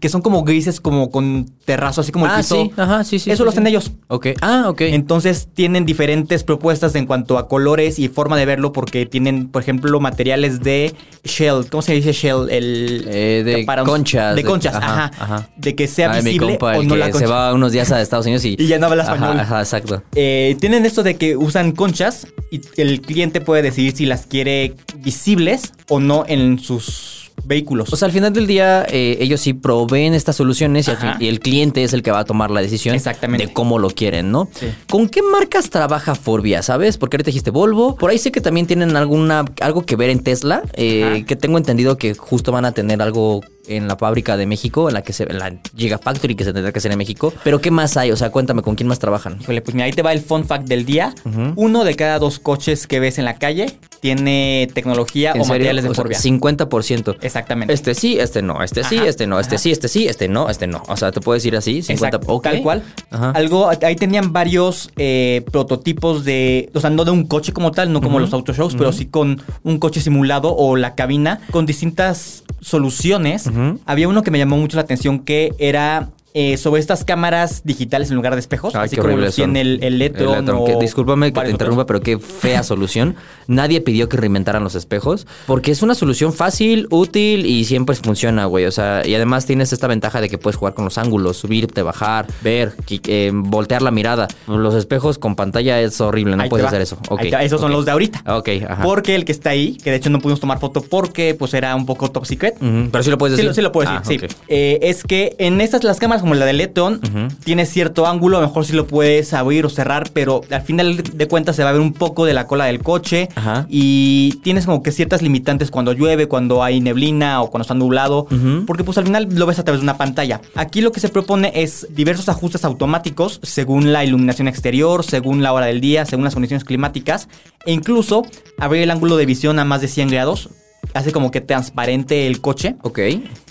que 0.00 0.10
son 0.10 0.20
como 0.20 0.42
grises 0.44 0.82
como 0.82 1.10
con 1.10 1.46
terrazo 1.64 2.02
así 2.02 2.12
como 2.12 2.26
el 2.26 2.32
Ah, 2.32 2.36
piso. 2.38 2.56
sí, 2.64 2.72
ajá, 2.76 3.04
sí, 3.04 3.18
sí. 3.18 3.30
Eso 3.30 3.42
sí, 3.42 3.44
lo 3.46 3.50
sí. 3.52 3.54
hacen 3.56 3.66
ellos. 3.66 3.92
Ok. 4.08 4.26
Ah, 4.42 4.66
ok. 4.68 4.82
Entonces 4.82 5.48
tienen 5.54 5.86
diferentes 5.86 6.44
propuestas 6.44 6.94
en 6.94 7.06
cuanto 7.06 7.38
a 7.38 7.48
colores 7.48 7.98
y 7.98 8.08
forma 8.08 8.36
de 8.36 8.44
verlo 8.44 8.72
porque 8.72 9.06
tienen, 9.06 9.48
por 9.48 9.62
ejemplo, 9.62 9.98
materiales 9.98 10.60
de 10.60 10.94
shell. 11.24 11.66
¿Cómo 11.70 11.80
se 11.80 11.94
dice 11.94 12.12
shell? 12.12 12.50
El 12.50 13.04
Eh, 13.08 13.42
de 13.44 13.64
que 13.64 13.82
conchas. 13.84 14.36
De 14.36 14.44
conchas, 14.44 14.74
ajá, 14.74 15.10
ajá. 15.18 15.48
De 15.68 15.74
que 15.74 15.86
sea 15.86 16.10
Ay, 16.12 16.22
mi 16.22 16.30
visible 16.30 16.56
compa, 16.58 16.78
o 16.78 16.80
el 16.80 16.88
no 16.88 16.94
que 16.94 17.00
la 17.00 17.12
se 17.12 17.26
va 17.26 17.52
unos 17.52 17.72
días 17.72 17.92
a 17.92 18.00
Estados 18.00 18.24
Unidos 18.24 18.42
y... 18.46 18.56
Y 18.58 18.66
ya 18.68 18.78
no 18.78 18.86
habla 18.86 19.02
Ajá, 19.02 19.14
español. 19.14 19.40
Ajá, 19.40 19.58
exacto. 19.60 20.02
Eh, 20.14 20.56
tienen 20.60 20.86
esto 20.86 21.02
de 21.02 21.16
que 21.16 21.36
usan 21.36 21.72
conchas 21.72 22.26
y 22.50 22.62
el 22.80 23.02
cliente 23.02 23.42
puede 23.42 23.60
decidir 23.60 23.94
si 23.94 24.06
las 24.06 24.24
quiere 24.24 24.74
visibles 24.96 25.72
o 25.90 26.00
no 26.00 26.24
en 26.26 26.58
sus 26.58 27.30
vehículos. 27.44 27.92
O 27.92 27.96
sea, 27.96 28.06
al 28.06 28.12
final 28.12 28.32
del 28.32 28.46
día, 28.46 28.84
eh, 28.90 29.18
ellos 29.20 29.40
sí 29.40 29.52
proveen 29.52 30.12
estas 30.14 30.36
soluciones 30.36 30.88
y, 30.88 30.90
al 30.90 30.96
Ajá. 30.96 31.12
fin- 31.18 31.26
y 31.26 31.28
el 31.28 31.38
cliente 31.40 31.84
es 31.84 31.92
el 31.92 32.02
que 32.02 32.10
va 32.10 32.20
a 32.20 32.24
tomar 32.24 32.50
la 32.50 32.60
decisión 32.60 32.94
Exactamente. 32.96 33.46
de 33.46 33.52
cómo 33.52 33.78
lo 33.78 33.90
quieren, 33.90 34.32
¿no? 34.32 34.48
Sí. 34.58 34.66
¿Con 34.90 35.08
qué 35.08 35.22
marcas 35.22 35.70
trabaja 35.70 36.14
Forbia, 36.14 36.62
sabes? 36.62 36.96
Porque 36.98 37.16
ahorita 37.16 37.28
dijiste 37.28 37.50
Volvo. 37.50 37.94
Por 37.94 38.10
ahí 38.10 38.18
sé 38.18 38.32
que 38.32 38.40
también 38.40 38.66
tienen 38.66 38.96
alguna 38.96 39.44
algo 39.60 39.82
que 39.86 39.94
ver 39.96 40.10
en 40.10 40.20
Tesla, 40.24 40.62
eh, 40.74 41.04
Ajá. 41.04 41.24
que 41.26 41.36
tengo 41.36 41.58
entendido 41.58 41.96
que 41.96 42.14
justo 42.14 42.50
van 42.52 42.64
a 42.64 42.72
tener 42.72 43.00
algo 43.02 43.42
en 43.68 43.86
la 43.88 43.96
fábrica 43.96 44.36
de 44.36 44.46
México, 44.46 44.88
en 44.88 44.94
la 44.94 45.02
que 45.02 45.12
se, 45.12 45.24
en 45.24 45.38
la 45.38 45.52
Gigafactory 45.76 46.34
que 46.34 46.44
se 46.44 46.52
tendrá 46.52 46.72
que 46.72 46.78
hacer 46.78 46.90
en 46.92 46.98
México. 46.98 47.32
Pero 47.44 47.60
¿qué 47.60 47.70
más 47.70 47.96
hay? 47.96 48.10
O 48.12 48.16
sea, 48.16 48.30
cuéntame, 48.30 48.62
¿con 48.62 48.74
quién 48.74 48.88
más 48.88 48.98
trabajan? 48.98 49.38
Híjole, 49.40 49.60
pues 49.62 49.74
mira, 49.74 49.86
ahí 49.86 49.92
te 49.92 50.02
va 50.02 50.12
el 50.12 50.20
fun 50.20 50.44
fact 50.44 50.66
del 50.68 50.84
día. 50.84 51.14
Uno 51.56 51.84
de 51.84 51.94
cada 51.94 52.18
dos 52.18 52.38
coches 52.38 52.86
que 52.86 53.00
ves 53.00 53.18
en 53.18 53.24
la 53.24 53.34
calle 53.38 53.78
tiene 54.00 54.68
tecnología 54.74 55.32
¿En 55.32 55.40
o 55.40 55.44
serio? 55.44 55.54
materiales 55.54 55.84
de 55.84 55.90
O 55.90 55.94
sea, 55.94 56.04
Forbia. 56.04 56.18
50%. 56.18 57.16
Exactamente. 57.20 57.74
Este 57.74 57.94
sí, 57.94 58.18
este 58.18 58.42
no, 58.42 58.62
este 58.62 58.84
sí, 58.84 58.96
este 58.96 59.26
no, 59.26 59.40
este 59.40 59.56
ajá. 59.56 59.62
sí, 59.62 59.70
este 59.72 59.88
sí, 59.88 60.06
este 60.08 60.28
no, 60.28 60.48
este 60.48 60.66
no. 60.66 60.82
O 60.88 60.96
sea, 60.96 61.10
te 61.12 61.20
puedes 61.20 61.44
ir 61.44 61.56
así, 61.56 61.82
50, 61.82 62.16
Exacto, 62.16 62.32
ok. 62.32 62.42
tal 62.44 62.62
cual. 62.62 62.82
Ajá. 63.10 63.30
Algo, 63.32 63.68
ahí 63.82 63.96
tenían 63.96 64.32
varios 64.32 64.90
eh, 64.96 65.44
prototipos 65.50 66.24
de, 66.24 66.70
o 66.74 66.80
sea, 66.80 66.90
no 66.90 67.04
de 67.04 67.10
un 67.10 67.26
coche 67.26 67.52
como 67.52 67.72
tal, 67.72 67.92
no 67.92 68.00
como 68.00 68.18
los 68.20 68.32
autoshows, 68.32 68.74
pero 68.76 68.92
sí 68.92 69.06
con 69.06 69.42
un 69.64 69.78
coche 69.78 70.00
simulado 70.00 70.54
o 70.56 70.76
la 70.76 70.94
cabina 70.94 71.40
con 71.50 71.66
distintas 71.66 72.44
soluciones. 72.60 73.46
Había 73.86 74.08
uno 74.08 74.22
que 74.22 74.30
me 74.30 74.38
llamó 74.38 74.56
mucho 74.56 74.76
la 74.76 74.82
atención 74.82 75.20
que 75.20 75.52
era 75.58 76.08
eh, 76.34 76.56
sobre 76.56 76.80
estas 76.80 77.04
cámaras 77.04 77.62
digitales 77.64 78.10
en 78.10 78.16
lugar 78.16 78.34
de 78.34 78.40
espejos, 78.40 78.74
Ay, 78.74 78.86
así 78.86 78.96
como 78.96 79.16
los 79.16 79.34
tiene 79.34 79.60
el, 79.60 79.82
el 79.82 79.94
Electron 79.94 80.44
que 80.66 80.76
discúlpame 80.76 81.32
que 81.32 81.40
te 81.40 81.50
interrumpa, 81.50 81.82
otros. 81.82 82.00
pero 82.00 82.18
qué 82.18 82.18
fea 82.24 82.62
solución. 82.62 83.16
Nadie 83.46 83.80
pidió 83.80 84.08
que 84.08 84.16
reinventaran 84.16 84.62
los 84.62 84.74
espejos 84.74 85.26
porque 85.46 85.70
es 85.70 85.82
una 85.82 85.94
solución 85.94 86.32
fácil, 86.32 86.86
útil 86.90 87.46
y 87.46 87.64
siempre 87.64 87.96
funciona, 87.96 88.44
güey. 88.46 88.66
O 88.66 88.72
sea, 88.72 89.02
y 89.06 89.14
además 89.14 89.46
tienes 89.46 89.72
esta 89.72 89.86
ventaja 89.86 90.20
de 90.20 90.28
que 90.28 90.38
puedes 90.38 90.56
jugar 90.56 90.74
con 90.74 90.84
los 90.84 90.98
ángulos, 90.98 91.36
subirte, 91.38 91.82
bajar, 91.82 92.26
ver, 92.42 92.74
eh, 92.88 93.30
voltear 93.34 93.82
la 93.82 93.90
mirada. 93.90 94.28
Los 94.46 94.74
espejos 94.74 95.18
con 95.18 95.34
pantalla 95.36 95.80
es 95.80 96.00
horrible, 96.00 96.36
no 96.36 96.42
Ahí 96.44 96.48
puedes 96.50 96.66
hacer 96.66 96.80
eso. 96.82 96.98
Esos 97.40 97.60
son 97.60 97.72
los 97.72 97.84
de 97.84 97.90
ahorita. 97.92 98.22
Ok, 98.36 98.48
ajá. 98.68 98.82
Porque 98.82 99.14
el 99.14 99.24
que 99.24 99.32
está 99.32 99.50
ahí, 99.50 99.76
que 99.82 99.90
de 99.90 99.96
hecho 99.96 100.10
no 100.10 100.18
pudimos 100.20 100.40
tomar 100.40 100.58
foto 100.60 100.82
porque 100.82 101.34
pues 101.34 101.54
era 101.54 101.74
un 101.74 101.86
poco 101.86 102.10
top 102.10 102.26
secret. 102.26 102.56
Pero 102.58 103.02
sí 103.02 103.10
lo 103.10 103.18
puedes 103.18 103.36
Sí 103.38 103.42
decir. 103.42 103.48
lo, 103.48 103.54
sí 103.54 103.60
lo 103.62 103.72
puedo 103.72 103.90
decir, 103.90 104.20
Ah, 104.24 104.26
sí. 104.28 104.34
ok. 104.34 104.42
Eh, 104.48 104.78
es 104.82 105.02
que 105.04 105.34
en 105.38 105.60
estas, 105.60 105.84
las 105.84 105.98
cámaras 105.98 106.17
como 106.20 106.34
la 106.34 106.46
de 106.46 106.52
Leton, 106.52 107.00
tiene 107.44 107.66
cierto 107.66 108.06
ángulo, 108.06 108.38
a 108.38 108.40
lo 108.40 108.48
mejor 108.48 108.64
sí 108.64 108.72
lo 108.72 108.86
puedes 108.86 109.32
abrir 109.32 109.66
o 109.66 109.68
cerrar, 109.68 110.10
pero 110.12 110.42
al 110.50 110.62
final 110.62 110.96
de 110.96 111.28
cuentas 111.28 111.56
se 111.56 111.64
va 111.64 111.70
a 111.70 111.72
ver 111.72 111.80
un 111.80 111.92
poco 111.92 112.24
de 112.24 112.34
la 112.34 112.46
cola 112.46 112.66
del 112.66 112.82
coche. 112.82 113.28
Ajá. 113.34 113.66
Y 113.68 114.40
tienes 114.42 114.66
como 114.66 114.82
que 114.82 114.92
ciertas 114.92 115.22
limitantes 115.22 115.70
cuando 115.70 115.92
llueve, 115.92 116.28
cuando 116.28 116.62
hay 116.62 116.80
neblina 116.80 117.42
o 117.42 117.50
cuando 117.50 117.62
está 117.62 117.74
nublado, 117.74 118.26
porque 118.66 118.84
pues 118.84 118.98
al 118.98 119.04
final 119.04 119.28
lo 119.30 119.46
ves 119.46 119.58
a 119.58 119.64
través 119.64 119.80
de 119.80 119.84
una 119.84 119.96
pantalla. 119.96 120.40
Aquí 120.54 120.80
lo 120.80 120.92
que 120.92 121.00
se 121.00 121.08
propone 121.08 121.52
es 121.54 121.86
diversos 121.90 122.28
ajustes 122.28 122.64
automáticos 122.64 123.40
según 123.42 123.92
la 123.92 124.04
iluminación 124.04 124.48
exterior, 124.48 125.04
según 125.04 125.42
la 125.42 125.52
hora 125.52 125.66
del 125.66 125.80
día, 125.80 126.04
según 126.04 126.24
las 126.24 126.34
condiciones 126.34 126.64
climáticas, 126.64 127.28
e 127.66 127.72
incluso 127.72 128.22
abrir 128.58 128.82
el 128.82 128.90
ángulo 128.90 129.16
de 129.16 129.26
visión 129.26 129.58
a 129.58 129.64
más 129.64 129.80
de 129.80 129.88
100 129.88 130.08
grados. 130.08 130.48
Hace 130.94 131.12
como 131.12 131.30
que 131.30 131.40
transparente 131.40 132.26
el 132.26 132.40
coche. 132.40 132.76
Ok. 132.82 133.00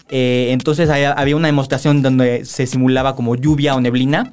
Eh, 0.10 0.48
entonces 0.52 0.90
hay- 0.90 1.04
había 1.04 1.36
una 1.36 1.48
demostración 1.48 2.02
donde 2.02 2.46
se 2.46 2.66
simulaba 2.66 3.16
como 3.16 3.36
lluvia 3.36 3.76
o 3.76 3.82
neblina 3.82 4.32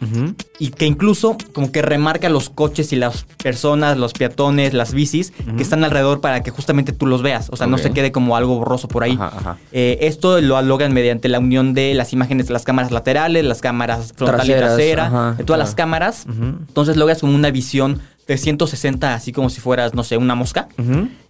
y 0.60 0.68
que 0.68 0.86
incluso 0.86 1.36
como 1.52 1.72
que 1.72 1.82
remarca 1.82 2.28
los 2.28 2.48
coches 2.48 2.92
y 2.92 2.96
las 2.96 3.24
personas, 3.42 3.96
los 3.98 4.12
peatones, 4.12 4.72
las 4.72 4.94
bicis 4.94 5.32
que 5.56 5.62
están 5.62 5.82
alrededor 5.82 6.20
para 6.20 6.42
que 6.42 6.50
justamente 6.50 6.92
tú 6.92 7.06
los 7.06 7.22
veas. 7.22 7.48
O 7.50 7.56
sea, 7.56 7.66
no 7.66 7.76
se 7.78 7.90
quede 7.92 8.12
como 8.12 8.36
algo 8.36 8.56
borroso 8.56 8.86
por 8.86 9.02
ahí. 9.02 9.12
Ajá, 9.14 9.32
ajá. 9.36 9.56
Eh, 9.72 9.98
esto 10.02 10.40
lo 10.40 10.60
logran 10.62 10.92
mediante 10.92 11.28
la 11.28 11.40
unión 11.40 11.74
de 11.74 11.94
las 11.94 12.12
imágenes 12.12 12.46
de 12.46 12.52
las 12.52 12.62
cámaras 12.64 12.92
laterales, 12.92 13.44
las 13.44 13.60
cámaras 13.60 14.12
frontal 14.16 14.36
Traseras, 14.46 14.62
y 14.62 14.76
trasera, 14.76 15.06
ajá, 15.06 15.32
de 15.38 15.44
todas 15.44 15.58
las 15.58 15.74
cámaras. 15.74 16.26
Entonces 16.28 16.96
logras 16.96 17.20
como 17.20 17.34
una 17.34 17.50
visión 17.50 18.00
360, 18.26 19.14
así 19.14 19.32
como 19.32 19.50
si 19.50 19.60
fueras, 19.60 19.92
no 19.94 20.04
sé, 20.04 20.16
una 20.16 20.34
mosca. 20.34 20.68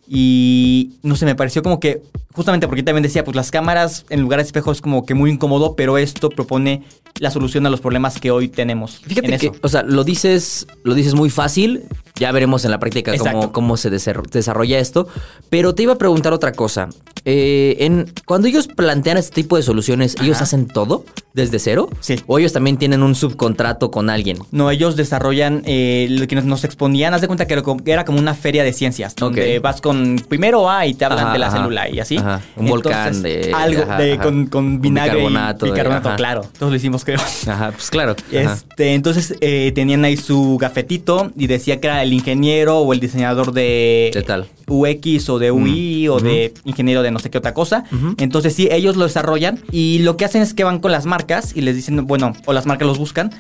Y 0.07 0.93
no 1.03 1.17
sé, 1.17 1.25
me 1.25 1.35
pareció 1.35 1.63
como 1.63 1.81
que, 1.81 2.03
justamente 2.33 2.69
porque 2.69 2.83
también 2.83 3.03
decía, 3.03 3.25
pues 3.25 3.35
las 3.35 3.51
cámaras 3.51 4.05
en 4.11 4.21
lugar 4.21 4.39
de 4.39 4.45
espejo 4.45 4.73
es 4.73 4.81
como 4.81 5.07
que 5.07 5.15
muy 5.15 5.31
incómodo, 5.31 5.75
pero 5.77 5.99
esto 5.99 6.29
propone 6.29 6.83
la 7.19 7.31
solución 7.31 7.65
a 7.67 7.71
los 7.71 7.81
problemas 7.81 8.21
que 8.21 8.31
hoy 8.31 8.49
tenemos. 8.49 8.99
Fíjate 8.99 9.33
en 9.33 9.39
que, 9.39 9.47
eso. 9.47 9.57
o 9.63 9.69
sea, 9.69 9.83
lo 9.83 10.05
dices, 10.05 10.67
lo 10.83 10.95
dices 10.95 11.15
muy 11.15 11.31
fácil. 11.31 11.85
Ya 12.17 12.31
veremos 12.33 12.65
en 12.65 12.71
la 12.71 12.79
práctica 12.79 13.17
cómo, 13.17 13.53
cómo 13.53 13.77
se 13.77 13.91
desarrolla 13.91 14.79
esto. 14.79 15.09
Pero 15.51 15.75
te 15.75 15.85
iba 15.85 15.95
a 15.95 15.99
preguntar 15.99 16.33
otra 16.33 16.53
cosa. 16.53 16.89
Eh, 17.25 17.77
en, 17.81 18.13
cuando 18.27 18.49
ellos 18.49 18.69
plantean 18.69 19.17
este 19.17 19.35
tipo 19.35 19.57
de 19.57 19.63
soluciones, 19.63 20.15
¿ellos 20.21 20.37
Ajá. 20.37 20.45
hacen 20.45 20.67
todo 20.67 21.05
desde 21.33 21.59
cero? 21.59 21.89
Sí. 22.01 22.21
¿O 22.27 22.39
ellos 22.39 22.53
también 22.53 22.77
tienen 22.77 23.03
un 23.03 23.15
subcontrato 23.15 23.91
con 23.91 24.11
alguien? 24.11 24.39
No, 24.51 24.71
ellos 24.71 24.95
desarrollan 24.97 25.63
eh, 25.65 26.07
lo 26.11 26.27
que 26.27 26.35
nos- 26.37 26.45
nos 26.45 26.65
exponían. 26.65 27.15
Haz 27.15 27.23
de 27.23 27.27
cuenta 27.27 27.47
que 27.47 27.55
era 27.87 28.05
como- 28.05 28.19
una 28.19 28.35
feria 28.35 28.63
de 28.63 28.73
ciencias. 28.73 29.15
Donde 29.17 29.59
vas 29.59 29.81
con 29.81 30.17
primero 30.29 30.71
A 30.71 30.87
y 30.87 30.95
te 30.95 31.05
hablan 31.05 31.25
Ajá, 31.25 31.33
de 31.33 31.39
la 31.39 31.47
ajá. 31.49 31.57
célula 31.59 31.89
y 31.89 32.01
así. 32.01 32.17
Ajá. 32.19 32.41
Un 32.57 32.67
volcán 32.67 33.23
de- 33.23 33.53
Algo 33.55 33.85
de, 33.97 34.19
con, 34.51 34.81
vinagre 34.81 35.17
bicarbonato 35.17 35.67
y 35.67 35.69
de- 35.71 35.75
bicarbonato, 35.75 36.17
claro. 36.17 36.43
Todos 36.59 36.71
lo 36.73 36.77
hicimos, 36.77 37.05
creo. 37.05 37.19
Ajá, 37.47 37.73
pues 37.73 37.91
claro. 37.91 38.15
Este, 38.33 38.95
entonces 38.95 39.35
eh, 39.41 39.73
tenían 39.75 40.05
ahí 40.05 40.17
su 40.17 40.59
gafetito 40.61 41.31
y 41.37 41.47
decía 41.47 41.81
que 41.81 41.87
era 41.87 42.03
el 42.03 42.13
ingeniero 42.13 42.79
o 42.81 42.93
el 42.93 43.01
diseñador 43.01 43.53
de, 43.53 44.11
¿Qué 44.13 44.23
tal? 44.23 44.47
UX 44.69 45.29
o 45.29 45.39
de 45.39 45.51
UI 45.51 46.09
o 46.09 46.21
de 46.21 46.55
ingeniero 46.65 47.03
de 47.03 47.11
no 47.11 47.19
sé 47.19 47.31
qué 47.31 47.39
otra 47.39 47.55
cosa. 47.55 47.85
Entonces 48.19 48.55
sí, 48.55 48.69
ellos 48.71 48.97
lo 48.97 49.05
desarrollan 49.05 49.61
y 49.71 49.99
lo 50.01 50.17
que 50.17 50.25
hacen 50.25 50.43
es 50.43 50.55
que 50.55 50.65
van 50.65 50.79
con 50.79 50.93
las 50.93 51.07
marcas 51.07 51.57
y 51.57 51.61
les 51.61 51.77
dicen, 51.77 52.07
bueno, 52.07 52.33
o 52.47 52.53
las 52.53 52.67
marcas 52.67 52.87
los 52.87 52.99
buscan 52.99 53.31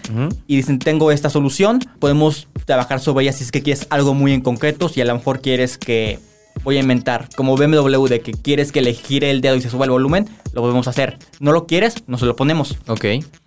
y 0.46 0.56
dicen, 0.56 0.78
tengo 0.78 1.10
esta 1.10 1.30
solución, 1.30 1.80
podemos 1.98 2.48
trabajar 2.64 3.00
sobre 3.00 3.24
ella 3.24 3.32
si 3.32 3.44
es 3.44 3.52
que 3.52 3.62
quieres 3.62 3.86
algo 3.90 4.14
muy 4.14 4.32
en 4.32 4.40
concreto, 4.40 4.88
si 4.88 5.00
a 5.00 5.04
lo 5.04 5.14
mejor 5.14 5.40
quieres 5.40 5.78
que... 5.78 6.18
Voy 6.62 6.76
a 6.76 6.80
inventar, 6.80 7.28
como 7.36 7.56
BMW, 7.56 8.06
de 8.06 8.20
que 8.20 8.32
quieres 8.32 8.70
que 8.70 8.80
le 8.80 8.94
gire 8.94 9.30
el 9.30 9.40
dedo 9.40 9.56
y 9.56 9.60
se 9.60 9.68
suba 9.68 9.86
el 9.86 9.90
volumen, 9.90 10.28
lo 10.52 10.62
podemos 10.62 10.86
hacer. 10.86 11.18
¿No 11.40 11.50
lo 11.50 11.66
quieres? 11.66 11.96
No 12.06 12.16
se 12.16 12.26
lo 12.26 12.36
ponemos. 12.36 12.78
Ok. 12.86 13.04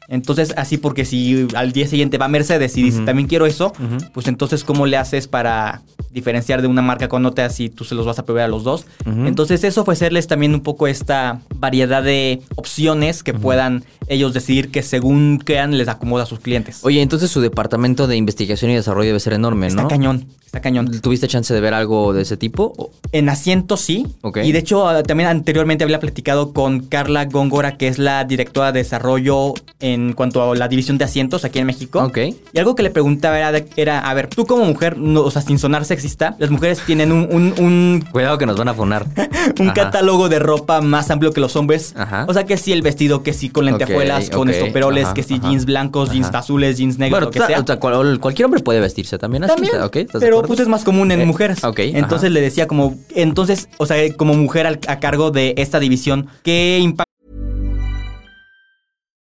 Entonces, 0.09 0.53
así 0.55 0.77
porque 0.77 1.03
si 1.03 1.47
al 1.53 1.73
día 1.73 1.87
siguiente 1.87 2.17
va 2.17 2.27
Mercedes 2.27 2.77
y 2.77 2.83
dice, 2.83 3.01
también 3.01 3.27
quiero 3.27 3.45
eso, 3.45 3.73
pues 4.13 4.27
entonces, 4.27 4.63
¿cómo 4.63 4.85
le 4.85 4.97
haces 4.97 5.27
para 5.27 5.81
diferenciar 6.11 6.61
de 6.61 6.67
una 6.67 6.81
marca 6.81 7.09
con 7.09 7.25
otra 7.25 7.49
si 7.49 7.69
tú 7.69 7.83
se 7.83 7.93
los 7.93 8.05
vas 8.05 8.17
a 8.17 8.25
proveer 8.25 8.45
a 8.45 8.47
los 8.47 8.63
dos? 8.63 8.85
Entonces, 9.05 9.63
eso 9.63 9.81
ofrecerles 9.81 10.27
también 10.27 10.53
un 10.53 10.61
poco 10.61 10.87
esta 10.87 11.41
variedad 11.55 12.03
de 12.03 12.41
opciones 12.55 13.23
que 13.23 13.33
puedan 13.33 13.83
ellos 14.07 14.33
decidir 14.33 14.71
que 14.71 14.81
según 14.81 15.41
crean 15.43 15.77
les 15.77 15.87
acomoda 15.87 16.23
a 16.23 16.25
sus 16.25 16.39
clientes. 16.39 16.79
Oye, 16.83 17.01
entonces 17.01 17.29
su 17.29 17.41
departamento 17.41 18.07
de 18.07 18.15
investigación 18.15 18.71
y 18.71 18.75
desarrollo 18.75 19.07
debe 19.07 19.19
ser 19.19 19.33
enorme, 19.33 19.67
está 19.67 19.83
¿no? 19.83 19.87
cañón, 19.87 20.25
está 20.47 20.61
cañón. 20.61 20.89
¿Tuviste 21.01 21.27
chance 21.27 21.53
de 21.53 21.59
ver 21.61 21.73
algo 21.73 22.13
de 22.13 22.21
ese 22.23 22.37
tipo? 22.37 22.91
En 23.11 23.29
asientos 23.29 23.81
sí. 23.81 24.07
Ok. 24.21 24.37
Y 24.43 24.51
de 24.53 24.59
hecho, 24.59 24.87
ah, 24.87 25.03
también 25.03 25.29
anteriormente 25.29 25.83
había 25.83 25.99
platicado 25.99 26.53
con 26.53 26.79
Carla 26.79 27.25
Góngora, 27.25 27.77
que 27.77 27.87
es 27.87 27.99
la 27.99 28.23
directora 28.23 28.71
de 28.71 28.79
desarrollo 28.79 29.53
en 29.79 30.13
cuanto 30.13 30.41
a 30.51 30.55
la 30.55 30.67
división 30.67 30.97
de 30.97 31.05
asientos 31.05 31.45
aquí 31.45 31.59
en 31.59 31.67
México. 31.67 32.01
Ok. 32.01 32.17
Y 32.53 32.57
algo 32.59 32.75
que 32.75 32.81
le 32.83 32.89
preguntaba 32.89 33.37
era, 33.37 33.61
era 33.75 33.99
a 33.99 34.13
ver, 34.13 34.27
tú 34.27 34.45
como 34.45 34.65
mujer, 34.65 34.97
no, 34.97 35.21
o 35.21 35.29
sea, 35.31 35.41
sin 35.41 35.59
sonar 35.59 35.85
sexista, 35.85 36.35
las 36.39 36.49
mujeres 36.49 36.79
tienen 36.85 37.11
un, 37.11 37.27
un, 37.31 37.53
un, 37.63 38.05
Cuidado 38.11 38.37
que 38.37 38.45
nos 38.45 38.57
van 38.57 38.69
a 38.69 38.73
fonar. 38.73 39.05
un 39.59 39.67
Ajá. 39.67 39.73
catálogo 39.73 40.29
de 40.29 40.39
ropa 40.39 40.81
más 40.81 41.11
amplio 41.11 41.33
que 41.33 41.41
los 41.41 41.55
hombres. 41.55 41.93
Ajá. 41.95 42.25
O 42.27 42.33
sea, 42.33 42.45
que 42.45 42.57
sí 42.57 42.71
el 42.71 42.81
vestido, 42.81 43.21
que 43.21 43.33
sí 43.33 43.49
con 43.49 43.65
lentejuelas, 43.65 44.29
con 44.29 44.49
ajá, 44.49 45.13
que 45.13 45.23
sí 45.23 45.39
jeans 45.39 45.65
blancos, 45.65 46.11
jeans 46.11 46.33
azules, 46.33 46.77
jeans 46.77 46.97
negros, 46.97 47.19
Bueno, 47.19 47.25
lo 47.27 47.31
que 47.31 47.39
ta- 47.39 47.47
sea. 47.47 47.59
o 47.59 47.65
sea, 47.65 47.79
cual- 47.79 48.19
cualquier 48.19 48.45
hombre 48.45 48.61
puede 48.61 48.79
vestirse 48.79 49.17
también 49.17 49.43
así. 49.43 49.53
También, 49.53 49.81
¿ok? 49.81 49.95
¿Estás 49.97 50.21
de 50.21 50.27
pero 50.41 50.47
pues 50.47 50.59
es 50.59 50.67
más 50.67 50.83
común 50.83 51.11
en 51.11 51.21
Eh, 51.21 51.25
mujeres. 51.25 51.63
ok, 51.63 51.79
ajá. 51.79 51.97
Entonces 51.99 52.31
le 52.31 52.41
decía 52.41 52.67
como, 52.67 52.97
entonces, 53.15 53.67
o 53.77 53.85
sea, 53.85 53.97
como 54.15 54.33
mujer 54.35 54.65
al- 54.67 54.79
a 54.87 54.99
cargo 54.99 55.31
de 55.31 55.53
esta 55.57 55.79
división, 55.79 56.27
¿qué 56.43 56.79
impacto 56.81 57.05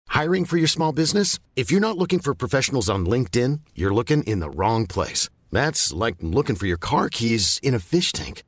Hiring 0.08 0.44
for 0.44 0.58
your 0.58 0.68
small 0.68 0.92
business? 0.92 1.38
If 1.56 1.70
you're 1.70 1.80
not 1.80 1.96
looking 1.96 2.20
for 2.20 2.34
professionals 2.34 2.88
on 2.90 3.06
LinkedIn, 3.06 3.60
you're 3.74 3.94
looking 3.94 4.22
in 4.24 4.40
the 4.40 4.50
wrong 4.50 4.86
place. 4.86 5.28
That's 5.50 5.92
like 5.92 6.16
looking 6.20 6.54
for 6.56 6.66
your 6.66 6.78
car 6.78 7.08
keys 7.08 7.58
in 7.62 7.74
a 7.74 7.78
fish 7.78 8.12
tank. 8.12 8.42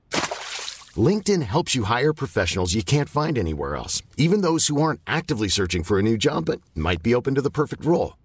LinkedIn 0.97 1.43
helps 1.43 1.75
you 1.75 1.85
hire 1.85 2.13
professionals 2.13 2.75
you 2.75 2.83
can't 2.83 3.09
find 3.09 3.37
anywhere 3.39 3.77
else, 3.77 4.03
even 4.17 4.43
those 4.43 4.69
who 4.69 4.81
aren't 4.81 5.01
actively 5.07 5.49
searching 5.49 5.83
for 5.83 5.99
a 5.99 6.03
new 6.03 6.17
job 6.17 6.45
but 6.45 6.61
might 6.75 7.03
be 7.03 7.15
open 7.15 7.35
to 7.35 7.43
the 7.43 7.51
perfect 7.51 7.85
role. 7.85 8.15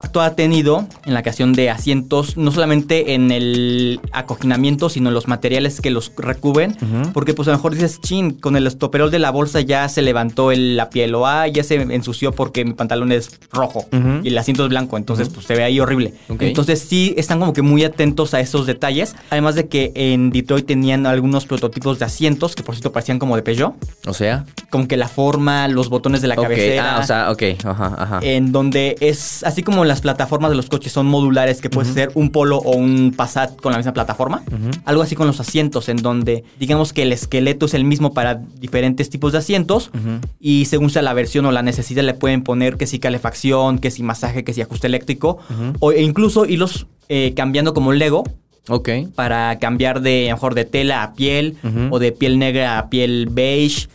Ha 0.00 0.34
tenido 0.36 0.86
en 1.06 1.14
la 1.14 1.22
creación 1.22 1.54
de 1.54 1.70
asientos, 1.70 2.36
no 2.36 2.52
solamente 2.52 3.14
en 3.14 3.30
el 3.30 4.00
acoginamiento, 4.12 4.88
sino 4.90 5.08
en 5.08 5.14
los 5.14 5.28
materiales 5.28 5.80
que 5.80 5.90
los 5.90 6.12
recubren? 6.16 6.76
Porque 7.12 7.32
pues 7.34 7.48
a 7.48 7.52
lo 7.52 7.56
mejor 7.56 7.74
dices, 7.74 8.00
chin, 8.00 8.32
con 8.32 8.56
el 8.56 8.66
estoperol 8.66 9.10
de 9.10 9.18
la 9.18 9.30
bolsa 9.30 9.60
ya 9.60 9.88
se 9.88 10.02
levantó 10.02 10.52
el- 10.52 10.76
la 10.76 10.90
piel 10.90 11.14
o 11.14 11.26
ah, 11.26 11.48
ya 11.48 11.64
se 11.64 11.76
ensució 11.76 12.32
porque 12.32 12.64
mi 12.64 12.74
pantalón 12.74 13.12
es 13.12 13.40
rojo 13.50 13.86
y 14.22 14.28
el 14.28 14.36
asiento 14.38 14.64
es 14.64 14.68
blanco, 14.68 14.96
entonces 14.96 15.28
pues 15.30 15.46
se 15.46 15.54
ve 15.54 15.64
ahí 15.64 15.80
horrible. 15.80 16.14
Entonces 16.38 16.80
sí 16.80 17.14
están 17.16 17.38
como 17.40 17.52
que 17.52 17.62
muy 17.62 17.82
atentos 17.84 18.34
a 18.34 18.40
esos 18.40 18.66
detalles. 18.66 19.14
Además 19.30 19.54
de 19.54 19.68
que 19.68 19.92
en 19.94 20.30
Detroit 20.30 20.66
tenían 20.66 21.06
algunos 21.06 21.46
prototipos 21.46 21.98
de 21.98 22.04
asientos 22.04 22.54
que 22.54 22.62
por 22.62 22.74
cierto 22.74 22.92
parecían 22.92 23.18
como 23.18 23.36
de 23.36 23.42
Peugeot. 23.42 23.74
O 24.06 24.12
sea. 24.12 24.44
Como 24.70 24.86
que 24.88 24.96
la 24.96 25.08
forma, 25.08 25.68
los 25.68 25.88
botones 25.88 26.20
de 26.20 26.28
la 26.28 26.34
ok, 26.34 26.42
cabecera. 26.42 26.96
Ah, 26.96 27.00
o 27.00 27.06
sea, 27.06 27.30
ok. 27.30 27.42
Ajá, 27.64 27.94
ajá. 27.96 28.20
En 28.22 28.52
donde 28.52 28.96
es 29.00 29.42
así 29.44 29.62
como 29.62 29.83
las 29.88 30.00
plataformas 30.00 30.50
de 30.50 30.56
los 30.56 30.68
coches 30.68 30.92
son 30.92 31.06
modulares, 31.06 31.60
que 31.60 31.70
puede 31.70 31.92
ser 31.92 32.10
un 32.14 32.30
Polo 32.30 32.58
o 32.58 32.76
un 32.76 33.12
Passat 33.16 33.56
con 33.56 33.72
la 33.72 33.78
misma 33.78 33.92
plataforma. 33.92 34.42
Algo 34.84 35.02
así 35.02 35.14
con 35.14 35.26
los 35.26 35.40
asientos, 35.40 35.88
en 35.88 35.96
donde 35.96 36.44
digamos 36.58 36.92
que 36.92 37.02
el 37.02 37.12
esqueleto 37.12 37.66
es 37.66 37.74
el 37.74 37.84
mismo 37.84 38.14
para 38.14 38.34
diferentes 38.34 39.10
tipos 39.10 39.32
de 39.32 39.38
asientos. 39.38 39.90
Y 40.40 40.66
según 40.66 40.90
sea 40.90 41.02
la 41.02 41.12
versión 41.14 41.46
o 41.46 41.52
la 41.52 41.62
necesidad, 41.62 42.02
le 42.02 42.14
pueden 42.14 42.42
poner 42.42 42.76
que 42.76 42.86
si 42.86 42.98
calefacción, 42.98 43.78
que 43.78 43.90
si 43.90 44.02
masaje, 44.02 44.44
que 44.44 44.52
si 44.52 44.62
ajuste 44.62 44.86
eléctrico. 44.86 45.38
O 45.80 45.92
e 45.92 46.02
incluso 46.02 46.46
irlos 46.46 46.86
eh, 47.08 47.34
cambiando 47.34 47.74
como 47.74 47.92
Lego 47.92 48.24
ok. 48.68 48.88
para 49.14 49.58
cambiar 49.58 50.00
de 50.00 50.28
mejor 50.30 50.54
de 50.54 50.64
tela 50.64 51.02
a 51.02 51.14
piel 51.14 51.56
o 51.90 51.98
de 51.98 52.12
piel 52.12 52.38
negra 52.38 52.78
a 52.78 52.88
piel 52.90 53.28
beige. 53.30 53.88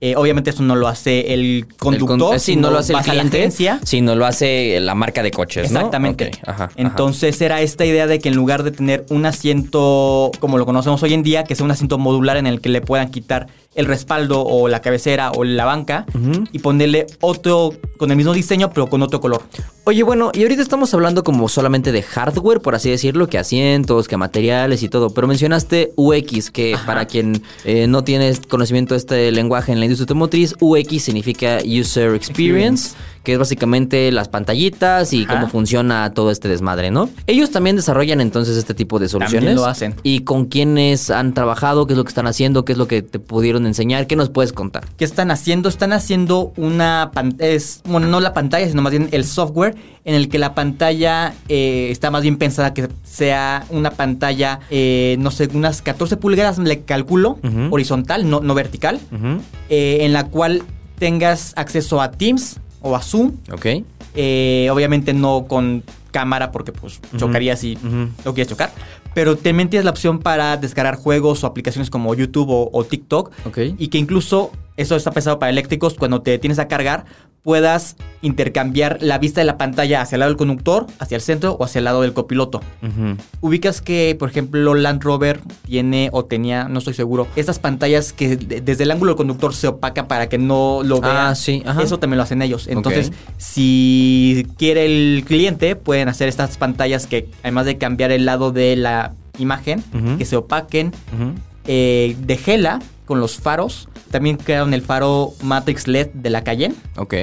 Eh, 0.00 0.14
obviamente 0.16 0.50
eso 0.50 0.62
no 0.62 0.76
lo 0.76 0.88
hace 0.88 1.32
el 1.34 1.40
El 1.40 1.66
conductor. 1.76 2.18
con- 2.18 2.36
eh, 2.36 2.38
sí, 2.38 2.56
no 2.56 2.70
lo 2.70 2.78
hace 2.78 2.92
el 2.92 2.98
cliente, 3.00 3.50
sino 3.84 4.14
lo 4.14 4.26
hace 4.26 4.78
la 4.80 4.94
marca 4.94 5.22
de 5.22 5.30
coches. 5.30 5.66
Exactamente. 5.66 6.30
Ajá, 6.46 6.64
ajá. 6.64 6.72
Entonces 6.76 7.40
era 7.40 7.60
esta 7.60 7.84
idea 7.84 8.06
de 8.06 8.18
que 8.18 8.28
en 8.28 8.34
lugar 8.36 8.62
de 8.62 8.70
tener 8.72 9.04
un 9.10 9.26
asiento 9.26 10.30
como 10.40 10.58
lo 10.58 10.66
conocemos 10.66 11.02
hoy 11.02 11.14
en 11.14 11.22
día, 11.22 11.44
que 11.44 11.54
sea 11.54 11.64
un 11.64 11.70
asiento 11.70 11.98
modular 11.98 12.36
en 12.36 12.46
el 12.46 12.60
que 12.60 12.68
le 12.68 12.80
puedan 12.80 13.10
quitar 13.10 13.46
el 13.74 13.86
respaldo 13.86 14.44
o 14.44 14.68
la 14.68 14.80
cabecera 14.80 15.30
o 15.30 15.44
la 15.44 15.64
banca 15.64 16.06
y 16.52 16.58
ponerle 16.58 17.06
otro 17.20 17.72
con 17.96 18.10
el 18.10 18.16
mismo 18.16 18.32
diseño 18.32 18.70
pero 18.70 18.88
con 18.88 19.02
otro 19.02 19.20
color. 19.20 19.42
Oye, 19.84 20.02
bueno, 20.02 20.30
y 20.34 20.42
ahorita 20.42 20.60
estamos 20.60 20.92
hablando 20.92 21.24
como 21.24 21.48
solamente 21.48 21.92
de 21.92 22.02
hardware, 22.02 22.60
por 22.60 22.74
así 22.74 22.90
decirlo, 22.90 23.26
que 23.28 23.38
asientos, 23.38 24.06
que 24.06 24.16
materiales 24.16 24.82
y 24.82 24.88
todo, 24.88 25.10
pero 25.10 25.26
mencionaste 25.26 25.92
UX, 25.96 26.50
que 26.50 26.76
para 26.84 27.06
quien 27.06 27.42
eh, 27.64 27.86
no 27.86 28.04
tiene 28.04 28.36
conocimiento 28.48 28.94
de 28.94 28.98
este 28.98 29.32
lenguaje 29.32 29.72
en 29.72 29.78
la 29.78 29.86
industria 29.86 30.04
automotriz, 30.04 30.54
UX 30.60 31.02
significa 31.02 31.58
User 31.64 32.14
Experience, 32.14 32.94
que 33.28 33.34
es 33.34 33.38
básicamente 33.38 34.10
las 34.10 34.26
pantallitas 34.26 35.12
y 35.12 35.24
Ajá. 35.24 35.34
cómo 35.34 35.48
funciona 35.50 36.14
todo 36.14 36.30
este 36.30 36.48
desmadre, 36.48 36.90
¿no? 36.90 37.10
Ellos 37.26 37.50
también 37.50 37.76
desarrollan 37.76 38.22
entonces 38.22 38.56
este 38.56 38.72
tipo 38.72 38.98
de 38.98 39.06
soluciones. 39.06 39.54
lo 39.54 39.66
hacen. 39.66 39.94
¿Y 40.02 40.20
con 40.20 40.46
quiénes 40.46 41.10
han 41.10 41.34
trabajado? 41.34 41.86
¿Qué 41.86 41.92
es 41.92 41.98
lo 41.98 42.04
que 42.04 42.08
están 42.08 42.26
haciendo? 42.26 42.64
¿Qué 42.64 42.72
es 42.72 42.78
lo 42.78 42.88
que 42.88 43.02
te 43.02 43.18
pudieron 43.18 43.66
enseñar? 43.66 44.06
¿Qué 44.06 44.16
nos 44.16 44.30
puedes 44.30 44.54
contar? 44.54 44.86
¿Qué 44.96 45.04
están 45.04 45.30
haciendo? 45.30 45.68
Están 45.68 45.92
haciendo 45.92 46.54
una 46.56 47.10
pantalla, 47.12 47.58
bueno, 47.84 48.06
no 48.06 48.20
la 48.20 48.32
pantalla, 48.32 48.66
sino 48.66 48.80
más 48.80 48.92
bien 48.92 49.10
el 49.12 49.26
software 49.26 49.76
en 50.06 50.14
el 50.14 50.30
que 50.30 50.38
la 50.38 50.54
pantalla 50.54 51.34
eh, 51.50 51.88
está 51.90 52.10
más 52.10 52.22
bien 52.22 52.38
pensada 52.38 52.72
que 52.72 52.88
sea 53.04 53.66
una 53.68 53.90
pantalla, 53.90 54.60
eh, 54.70 55.16
no 55.18 55.30
sé, 55.30 55.50
unas 55.52 55.82
14 55.82 56.16
pulgadas, 56.16 56.56
le 56.56 56.80
calculo, 56.80 57.38
horizontal, 57.70 58.30
no, 58.30 58.40
no 58.40 58.54
vertical, 58.54 58.98
eh, 59.68 59.98
en 60.00 60.14
la 60.14 60.28
cual 60.28 60.62
tengas 60.98 61.52
acceso 61.56 62.00
a 62.00 62.10
Teams 62.10 62.58
o 62.80 62.96
a 62.96 63.02
Zoom. 63.02 63.32
Ok. 63.52 63.66
Eh, 64.14 64.68
obviamente 64.72 65.12
no 65.12 65.46
con 65.46 65.84
cámara 66.10 66.50
porque 66.50 66.72
pues 66.72 67.00
chocarías 67.16 67.60
si 67.60 67.76
ujú. 67.76 68.08
lo 68.24 68.34
quieres 68.34 68.48
chocar. 68.48 68.70
Pero 69.14 69.36
también 69.36 69.68
tienes 69.68 69.84
la 69.84 69.90
opción 69.90 70.20
para 70.20 70.56
descargar 70.56 70.96
juegos 70.96 71.44
o 71.44 71.46
aplicaciones 71.46 71.90
como 71.90 72.14
YouTube 72.14 72.50
o, 72.50 72.70
o 72.72 72.84
TikTok. 72.84 73.32
Ok. 73.46 73.58
Y 73.78 73.88
que 73.88 73.98
incluso, 73.98 74.52
eso 74.78 74.96
está 74.96 75.10
pensado 75.10 75.38
para 75.38 75.50
eléctricos, 75.50 75.94
cuando 75.94 76.22
te 76.22 76.38
tienes 76.38 76.58
a 76.58 76.66
cargar, 76.68 77.04
puedas 77.42 77.96
intercambiar 78.20 78.98
la 79.00 79.18
vista 79.18 79.40
de 79.40 79.44
la 79.46 79.56
pantalla 79.56 80.02
hacia 80.02 80.16
el 80.16 80.20
lado 80.20 80.30
del 80.30 80.36
conductor, 80.36 80.86
hacia 80.98 81.14
el 81.16 81.22
centro 81.22 81.52
o 81.58 81.64
hacia 81.64 81.78
el 81.78 81.84
lado 81.84 82.02
del 82.02 82.12
copiloto. 82.12 82.60
Ubicas 83.40 83.80
que, 83.80 84.16
por 84.18 84.28
ejemplo, 84.28 84.74
Land 84.74 85.02
Rover 85.02 85.40
tiene 85.64 86.10
o 86.12 86.24
tenía, 86.24 86.68
no 86.68 86.78
estoy 86.80 86.94
seguro, 86.94 87.26
estas 87.36 87.58
pantallas 87.58 88.12
que 88.12 88.36
de- 88.36 88.60
desde 88.60 88.82
el 88.84 88.90
ángulo 88.90 89.12
del 89.12 89.16
conductor 89.16 89.54
se 89.54 89.68
opaca 89.68 90.08
para 90.08 90.28
que 90.28 90.36
no 90.38 90.80
lo 90.84 91.00
vea. 91.00 91.28
Ah, 91.30 91.34
sí, 91.34 91.62
ajá. 91.64 91.82
Eso 91.82 91.98
también 91.98 92.18
lo 92.18 92.24
hacen 92.24 92.42
ellos. 92.42 92.66
Entonces, 92.66 93.12
si 93.38 94.46
quiere 94.58 94.84
el 94.86 95.24
cliente, 95.24 95.74
pueden 95.76 96.08
hacer 96.08 96.28
estas 96.28 96.56
pantallas 96.58 97.06
que, 97.06 97.28
además 97.42 97.66
de 97.66 97.78
cambiar 97.78 98.10
el 98.10 98.24
lado 98.26 98.52
de 98.52 98.76
la 98.76 99.14
imagen, 99.38 99.82
que 100.18 100.24
se 100.24 100.36
opaquen, 100.36 100.92
eh, 101.66 102.16
de 102.20 102.36
Gela 102.36 102.80
con 103.06 103.20
los 103.20 103.36
faros. 103.38 103.88
También 104.10 104.36
crearon 104.36 104.74
el 104.74 104.82
faro 104.82 105.32
Matrix 105.42 105.86
LED 105.86 106.08
de 106.14 106.30
la 106.30 106.42
Cayenne 106.44 106.74
Ok. 106.96 107.14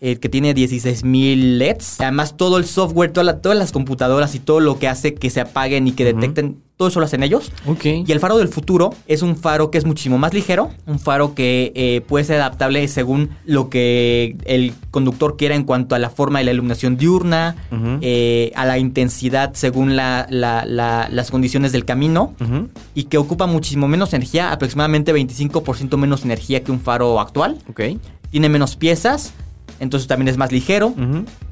eh, 0.00 0.16
que 0.16 0.28
tiene 0.28 0.54
16.000 0.54 1.58
LEDs. 1.58 2.00
Además, 2.00 2.36
todo 2.36 2.58
el 2.58 2.64
software, 2.66 3.12
toda 3.12 3.24
la- 3.24 3.40
todas 3.40 3.56
las 3.56 3.72
computadoras 3.72 4.34
y 4.34 4.38
todo 4.38 4.60
lo 4.60 4.78
que 4.78 4.88
hace 4.88 5.14
que 5.14 5.30
se 5.30 5.40
apaguen 5.40 5.86
y 5.88 5.92
que 5.92 6.04
detecten, 6.04 6.58
todo 6.76 6.88
eso 6.88 6.98
lo 7.00 7.06
hacen 7.06 7.22
ellos. 7.22 7.52
Y 8.06 8.10
el 8.12 8.18
faro 8.20 8.36
del 8.36 8.48
futuro 8.48 8.92
es 9.06 9.22
un 9.22 9.36
faro 9.36 9.70
que 9.70 9.78
es 9.78 9.84
muchísimo 9.84 10.18
más 10.18 10.34
ligero, 10.34 10.70
un 10.86 10.98
faro 10.98 11.34
que 11.34 11.72
eh, 11.76 12.00
puede 12.06 12.24
ser 12.24 12.36
adaptable 12.40 12.86
según 12.88 13.30
lo 13.46 13.70
que 13.70 14.36
el 14.44 14.72
conductor 14.90 15.36
quiera 15.36 15.54
en 15.54 15.62
cuanto 15.64 15.94
a 15.94 15.98
la 16.00 16.10
forma 16.10 16.40
de 16.40 16.46
la 16.46 16.52
iluminación 16.52 16.96
diurna, 16.96 17.54
eh, 18.02 18.50
a 18.56 18.64
la 18.66 18.78
intensidad 18.78 19.52
según 19.54 19.94
la- 19.96 20.26
la- 20.30 20.64
la- 20.66 21.08
las 21.10 21.30
condiciones 21.30 21.70
del 21.72 21.84
camino 21.84 22.34
y 22.94 23.04
que 23.04 23.18
ocupa 23.18 23.46
muchísimo 23.46 23.86
menos 23.88 24.12
energía, 24.12 24.50
aproximadamente 24.52 25.12
25% 25.12 25.96
menos 25.96 26.24
energía 26.24 26.64
que 26.64 26.72
un 26.72 26.80
faro 26.80 27.20
actual. 27.20 27.58
Tiene 28.30 28.48
menos 28.48 28.74
piezas, 28.74 29.32
entonces 29.80 30.06
también 30.08 30.28
es 30.28 30.36
más 30.36 30.52
ligero 30.52 30.94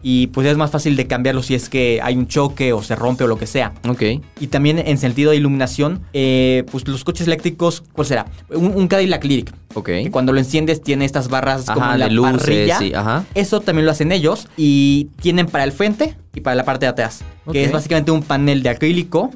y 0.03 0.29
pues 0.29 0.47
es 0.47 0.57
más 0.57 0.71
fácil 0.71 0.97
de 0.97 1.07
cambiarlo 1.07 1.43
si 1.43 1.55
es 1.55 1.69
que 1.69 2.01
hay 2.03 2.17
un 2.17 2.27
choque 2.27 2.73
o 2.73 2.83
se 2.83 2.95
rompe 2.97 3.25
o 3.25 3.27
lo 3.27 3.37
que 3.39 3.47
sea. 3.47 3.73
Ok. 3.89 4.03
Y 4.41 4.47
también 4.49 4.79
en 4.79 4.99
sentido 4.99 5.31
de 5.31 5.37
iluminación, 5.37 6.01
eh, 6.13 6.65
pues 6.71 6.87
los 6.89 7.05
coches 7.05 7.27
eléctricos, 7.27 7.83
¿cuál 7.93 8.07
será? 8.07 8.27
Un, 8.51 8.73
un 8.75 8.89
Cadillac 8.89 9.25
Lyric. 9.25 9.53
Ok. 9.75 9.87
Que 9.87 10.11
cuando 10.11 10.33
lo 10.33 10.39
enciendes 10.39 10.83
tiene 10.83 11.05
estas 11.05 11.29
barras 11.29 11.69
Ajá, 11.69 11.75
como 11.75 11.93
en 11.93 12.01
la 12.01 12.07
de 12.09 12.13
luces, 12.13 12.41
parrilla. 12.41 12.79
sí, 12.79 12.93
ajá. 12.95 13.25
Eso 13.35 13.61
también 13.61 13.87
lo 13.87 13.93
hacen 13.93 14.13
ellos 14.13 14.49
y 14.57 15.09
tienen 15.21 15.47
para 15.47 15.65
el 15.65 15.73
frente 15.73 16.15
y 16.35 16.41
para 16.41 16.57
la 16.57 16.65
parte 16.65 16.87
de 16.87 16.91
atrás. 16.91 17.23
Que 17.51 17.65
es 17.65 17.73
básicamente 17.73 18.11
un 18.13 18.23
panel 18.23 18.63
de 18.63 18.69
acrílico 18.69 19.31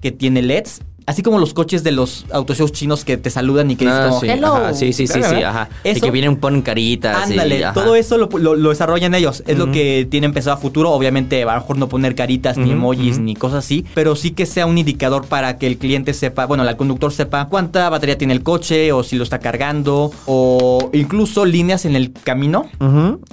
que 0.00 0.12
tiene 0.12 0.42
LEDs. 0.42 0.80
Así 1.06 1.22
como 1.22 1.38
los 1.38 1.54
coches 1.54 1.84
de 1.84 1.92
los 1.92 2.26
autoshows 2.32 2.72
chinos 2.72 3.04
que 3.04 3.16
te 3.16 3.30
saludan 3.30 3.70
y 3.70 3.76
que 3.76 3.86
Ah, 3.88 4.06
como, 4.08 4.20
sí, 4.20 4.28
hello. 4.28 4.56
ajá, 4.56 4.74
sí, 4.74 4.92
sí, 4.92 5.06
sí, 5.06 5.20
sí, 5.22 5.42
ajá. 5.42 5.68
y 5.84 6.00
que 6.00 6.10
vienen, 6.10 6.36
ponen 6.36 6.62
caritas. 6.62 7.30
y- 7.30 7.32
Ándale, 7.34 7.64
ajá. 7.64 7.74
todo 7.74 7.94
eso 7.94 8.18
lo, 8.18 8.28
lo- 8.38 8.56
lo 8.56 8.70
desarrollan 8.70 9.14
ellos. 9.14 9.44
Es 9.46 9.56
lo 9.56 9.70
que 9.70 10.06
tienen 10.10 10.32
pensado 10.32 10.56
a 10.56 10.58
futuro. 10.58 10.90
Obviamente, 10.90 11.42
a 11.44 11.46
lo 11.46 11.60
mejor 11.60 11.78
no 11.78 11.88
poner 11.88 12.14
caritas, 12.16 12.56
ni 12.56 12.72
emojis, 12.72 13.18
ni 13.20 13.36
cosas 13.36 13.64
así. 13.64 13.86
Pero 13.94 14.16
sí 14.16 14.32
que 14.32 14.46
sea 14.46 14.66
un 14.66 14.78
indicador 14.78 15.26
para 15.26 15.58
que 15.58 15.66
el 15.68 15.78
cliente 15.78 16.12
sepa, 16.12 16.44
bueno, 16.46 16.68
el 16.68 16.76
conductor 16.76 17.12
sepa 17.12 17.46
cuánta 17.48 17.88
batería 17.88 18.18
tiene 18.18 18.34
el 18.34 18.42
coche, 18.42 18.90
o 18.92 19.04
si 19.04 19.14
lo 19.16 19.22
está 19.22 19.38
cargando, 19.38 20.10
o 20.26 20.90
incluso 20.92 21.44
líneas 21.44 21.84
en 21.84 21.94
el 21.94 22.12
camino 22.12 22.66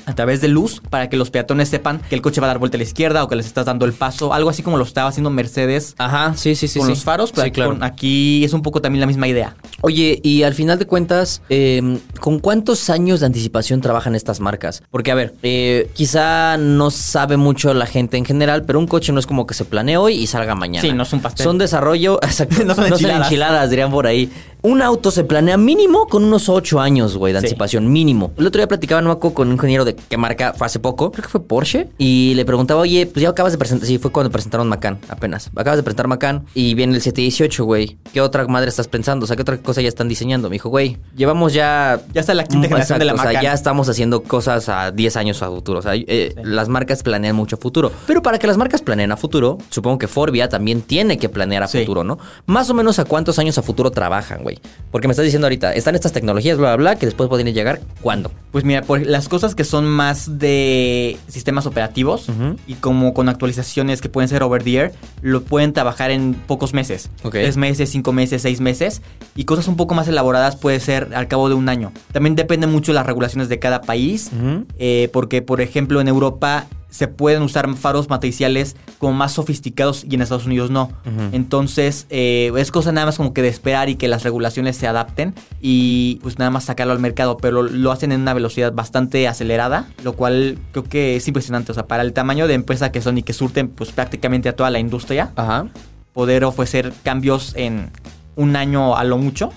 a 0.05 0.13
través 0.15 0.41
de 0.41 0.47
luz 0.47 0.81
para 0.91 1.09
que 1.09 1.17
los 1.17 1.31
peatones 1.31 1.69
sepan 1.69 2.01
que 2.07 2.13
el 2.15 2.21
coche 2.21 2.39
va 2.39 2.45
a 2.47 2.49
dar 2.49 2.59
vuelta 2.59 2.77
a 2.77 2.79
la 2.79 2.83
izquierda 2.83 3.23
o 3.23 3.27
que 3.27 3.35
les 3.35 3.45
estás 3.47 3.65
dando 3.65 3.85
el 3.85 3.93
paso. 3.93 4.31
Algo 4.33 4.49
así 4.51 4.61
como 4.61 4.77
lo 4.77 4.83
estaba 4.83 5.09
haciendo 5.09 5.29
Mercedes 5.31 5.95
Ajá, 5.97 6.33
sí, 6.35 6.55
sí, 6.55 6.67
sí. 6.67 6.77
con 6.79 6.87
sí. 6.87 6.93
los 6.93 7.03
faros. 7.03 7.31
Sí, 7.33 7.41
aquí, 7.41 7.62
claro. 7.65 7.79
con- 7.79 7.83
aquí 7.83 8.43
es 8.43 8.53
un 8.53 8.61
poco 8.61 8.81
también 8.81 8.99
la 9.01 9.07
misma 9.07 9.27
idea. 9.27 9.55
Oye, 9.81 10.19
y 10.23 10.43
al 10.43 10.53
final 10.53 10.79
de 10.79 10.85
cuentas, 10.85 11.41
eh, 11.49 11.97
¿con 12.19 12.39
cuántos 12.39 12.89
años 12.89 13.19
de 13.19 13.25
anticipación 13.25 13.81
trabajan 13.81 14.15
estas 14.15 14.39
marcas? 14.39 14.81
Porque, 14.91 15.11
a 15.11 15.15
ver, 15.15 15.33
eh, 15.43 15.89
quizá 15.93 16.57
no 16.57 16.91
sabe 16.91 17.37
mucho 17.37 17.73
la 17.73 17.85
gente 17.85 18.17
en 18.17 18.25
general, 18.25 18.63
pero 18.65 18.79
un 18.79 18.87
coche 18.87 19.11
no 19.11 19.19
es 19.19 19.25
como 19.27 19.45
que 19.47 19.53
se 19.53 19.65
planee 19.65 19.97
hoy 19.97 20.13
y 20.15 20.27
salga 20.27 20.55
mañana. 20.55 20.81
Sí, 20.87 20.93
no 20.93 21.03
es 21.03 21.13
un 21.13 21.21
pastel. 21.21 21.43
Son 21.43 21.57
desarrollo, 21.57 22.19
exacto, 22.23 22.63
No 22.65 22.75
son 22.75 22.87
enchiladas. 22.87 23.27
enchiladas, 23.27 23.69
dirían 23.69 23.91
por 23.91 24.07
ahí. 24.07 24.31
Un 24.65 24.81
auto 24.81 25.11
se 25.11 25.25
planea 25.25 25.57
mínimo 25.57 26.07
con 26.07 26.23
unos 26.23 26.47
8 26.47 26.79
años, 26.79 27.17
güey, 27.17 27.33
de 27.33 27.39
Sí. 27.39 27.45
anticipación, 27.47 27.91
mínimo. 27.91 28.31
El 28.37 28.47
otro 28.47 28.59
día 28.59 28.67
platicaba, 28.69 29.01
me 29.01 29.11
acuerdo, 29.11 29.35
con 29.35 29.47
un 29.49 29.55
ingeniero 29.55 29.83
de 29.83 29.93
qué 29.93 30.15
marca 30.15 30.53
fue 30.57 30.65
hace 30.65 30.79
poco, 30.79 31.11
creo 31.11 31.23
que 31.23 31.29
fue 31.29 31.43
Porsche, 31.43 31.89
y 31.97 32.31
le 32.35 32.45
preguntaba, 32.45 32.79
oye, 32.79 33.05
pues 33.05 33.21
ya 33.21 33.27
acabas 33.29 33.51
de 33.51 33.57
presentar, 33.57 33.85
sí, 33.85 33.97
fue 33.97 34.13
cuando 34.13 34.31
presentaron 34.31 34.69
Macan, 34.69 34.99
apenas. 35.09 35.51
Acabas 35.53 35.75
de 35.75 35.83
presentar 35.83 36.07
Macan 36.07 36.45
y 36.53 36.75
viene 36.75 36.95
el 36.95 37.01
718, 37.01 37.65
güey. 37.65 37.97
¿Qué 38.13 38.21
otra 38.21 38.47
madre 38.47 38.69
estás 38.69 38.87
pensando? 38.87 39.25
O 39.25 39.27
sea, 39.27 39.35
¿qué 39.35 39.41
otra 39.41 39.57
cosa 39.57 39.81
ya 39.81 39.89
están 39.89 40.07
diseñando? 40.07 40.47
Me 40.49 40.53
dijo, 40.53 40.69
güey, 40.69 40.97
llevamos 41.13 41.51
ya... 41.53 41.99
Ya 42.13 42.21
está 42.21 42.33
la 42.33 42.45
quinta 42.45 42.67
Mm, 42.67 42.69
generación 42.69 42.99
de 42.99 43.05
la 43.05 43.13
o 43.15 43.17
sea, 43.17 43.25
Macan. 43.25 43.43
ya 43.43 43.51
estamos 43.51 43.89
haciendo 43.89 44.23
cosas 44.23 44.69
a 44.69 44.91
10 44.91 45.17
años 45.17 45.43
a 45.43 45.49
futuro. 45.49 45.79
O 45.79 45.81
sea, 45.81 45.91
eh, 45.95 46.33
las 46.41 46.69
marcas 46.69 47.03
planean 47.03 47.35
mucho 47.35 47.57
a 47.57 47.59
futuro. 47.59 47.91
Pero 48.07 48.21
para 48.21 48.39
que 48.39 48.47
las 48.47 48.55
marcas 48.55 48.81
planeen 48.81 49.11
a 49.11 49.17
futuro, 49.17 49.57
supongo 49.69 49.97
que 49.97 50.07
Forbia 50.07 50.47
también 50.47 50.81
tiene 50.83 51.17
que 51.17 51.27
planear 51.27 51.63
a 51.63 51.67
Sí. 51.67 51.79
futuro, 51.79 52.05
¿no? 52.05 52.17
Más 52.45 52.69
o 52.69 52.73
menos 52.73 52.97
a 52.99 53.03
cuántos 53.03 53.39
años 53.39 53.57
a 53.57 53.61
futuro 53.61 53.91
trabajan, 53.91 54.41
güey. 54.41 54.52
Porque 54.91 55.07
me 55.07 55.11
estás 55.11 55.25
diciendo 55.25 55.47
ahorita, 55.47 55.73
están 55.73 55.95
estas 55.95 56.11
tecnologías, 56.11 56.57
bla, 56.57 56.75
bla, 56.75 56.91
bla, 56.91 56.95
que 56.95 57.05
después 57.05 57.29
podrían 57.29 57.53
llegar. 57.53 57.81
¿Cuándo? 58.01 58.31
Pues 58.51 58.63
mira, 58.63 58.83
por 58.83 59.05
las 59.05 59.27
cosas 59.27 59.55
que 59.55 59.63
son 59.63 59.85
más 59.85 60.37
de 60.37 61.17
sistemas 61.27 61.65
operativos 61.65 62.27
y 62.67 62.75
como 62.75 63.13
con 63.13 63.29
actualizaciones 63.29 64.01
que 64.01 64.09
pueden 64.09 64.29
ser 64.29 64.43
over 64.43 64.63
the 64.63 64.75
air, 64.75 64.91
lo 65.21 65.43
pueden 65.43 65.73
trabajar 65.73 66.11
en 66.11 66.33
pocos 66.33 66.73
meses. 66.73 67.09
Tres 67.31 67.57
meses, 67.57 67.89
cinco 67.89 68.13
meses, 68.13 68.41
seis 68.41 68.61
meses. 68.61 69.01
Y 69.35 69.45
cosas 69.45 69.67
un 69.67 69.75
poco 69.75 69.95
más 69.95 70.07
elaboradas 70.07 70.55
puede 70.55 70.79
ser 70.79 71.09
al 71.15 71.27
cabo 71.27 71.49
de 71.49 71.55
un 71.55 71.69
año. 71.69 71.91
También 72.11 72.35
depende 72.35 72.67
mucho 72.67 72.91
de 72.91 72.95
las 72.95 73.05
regulaciones 73.05 73.49
de 73.49 73.59
cada 73.59 73.81
país. 73.81 74.29
Eh, 74.77 75.09
porque, 75.11 75.41
por 75.41 75.61
ejemplo, 75.61 75.99
en 76.01 76.07
Europa 76.07 76.67
se 76.93 77.07
pueden 77.07 77.41
usar 77.41 77.73
faros 77.75 78.07
matriciales 78.07 78.75
como 78.99 79.13
más 79.13 79.31
sofisticados 79.31 80.05
y 80.07 80.13
en 80.13 80.21
Estados 80.21 80.45
Unidos 80.45 80.69
no. 80.69 80.91
Entonces, 81.31 82.05
eh, 82.11 82.51
es 82.55 82.69
cosa 82.69 82.91
nada 82.91 83.07
más 83.07 83.17
como 83.17 83.33
que 83.33 83.41
de 83.41 83.47
esperar 83.47 83.89
y 83.89 83.95
que 83.95 84.07
las 84.07 84.21
regulaciones 84.23 84.77
se 84.77 84.85
adapten 84.85 85.33
y 85.59 86.19
pues 86.21 86.37
nada 86.37 86.51
más 86.51 86.65
sacarlo 86.65 86.93
al 86.93 86.99
mercado, 86.99 87.37
pero 87.37 87.63
lo 87.63 87.91
hacen 87.91 88.11
en 88.11 88.21
una 88.21 88.35
velocidad 88.35 88.73
bastante 88.73 89.27
acelerada, 89.27 89.87
lo 90.03 90.13
cual 90.13 90.59
creo 90.71 90.83
que 90.83 91.15
es 91.15 91.27
impresionante. 91.27 91.71
O 91.71 91.75
sea, 91.75 91.87
para 91.87 92.03
el 92.03 92.13
tamaño 92.13 92.47
de 92.47 92.53
empresa 92.53 92.91
que 92.91 93.01
son 93.01 93.17
y 93.17 93.23
que 93.23 93.33
surten 93.33 93.69
pues 93.69 93.91
prácticamente 93.91 94.47
a 94.49 94.55
toda 94.55 94.69
la 94.69 94.77
industria, 94.77 95.31
Ajá. 95.35 95.65
poder 96.13 96.43
ofrecer 96.45 96.93
cambios 97.01 97.53
en 97.55 97.89
un 98.35 98.55
año 98.55 98.95
a 98.95 99.03
lo 99.03 99.17
mucho, 99.17 99.51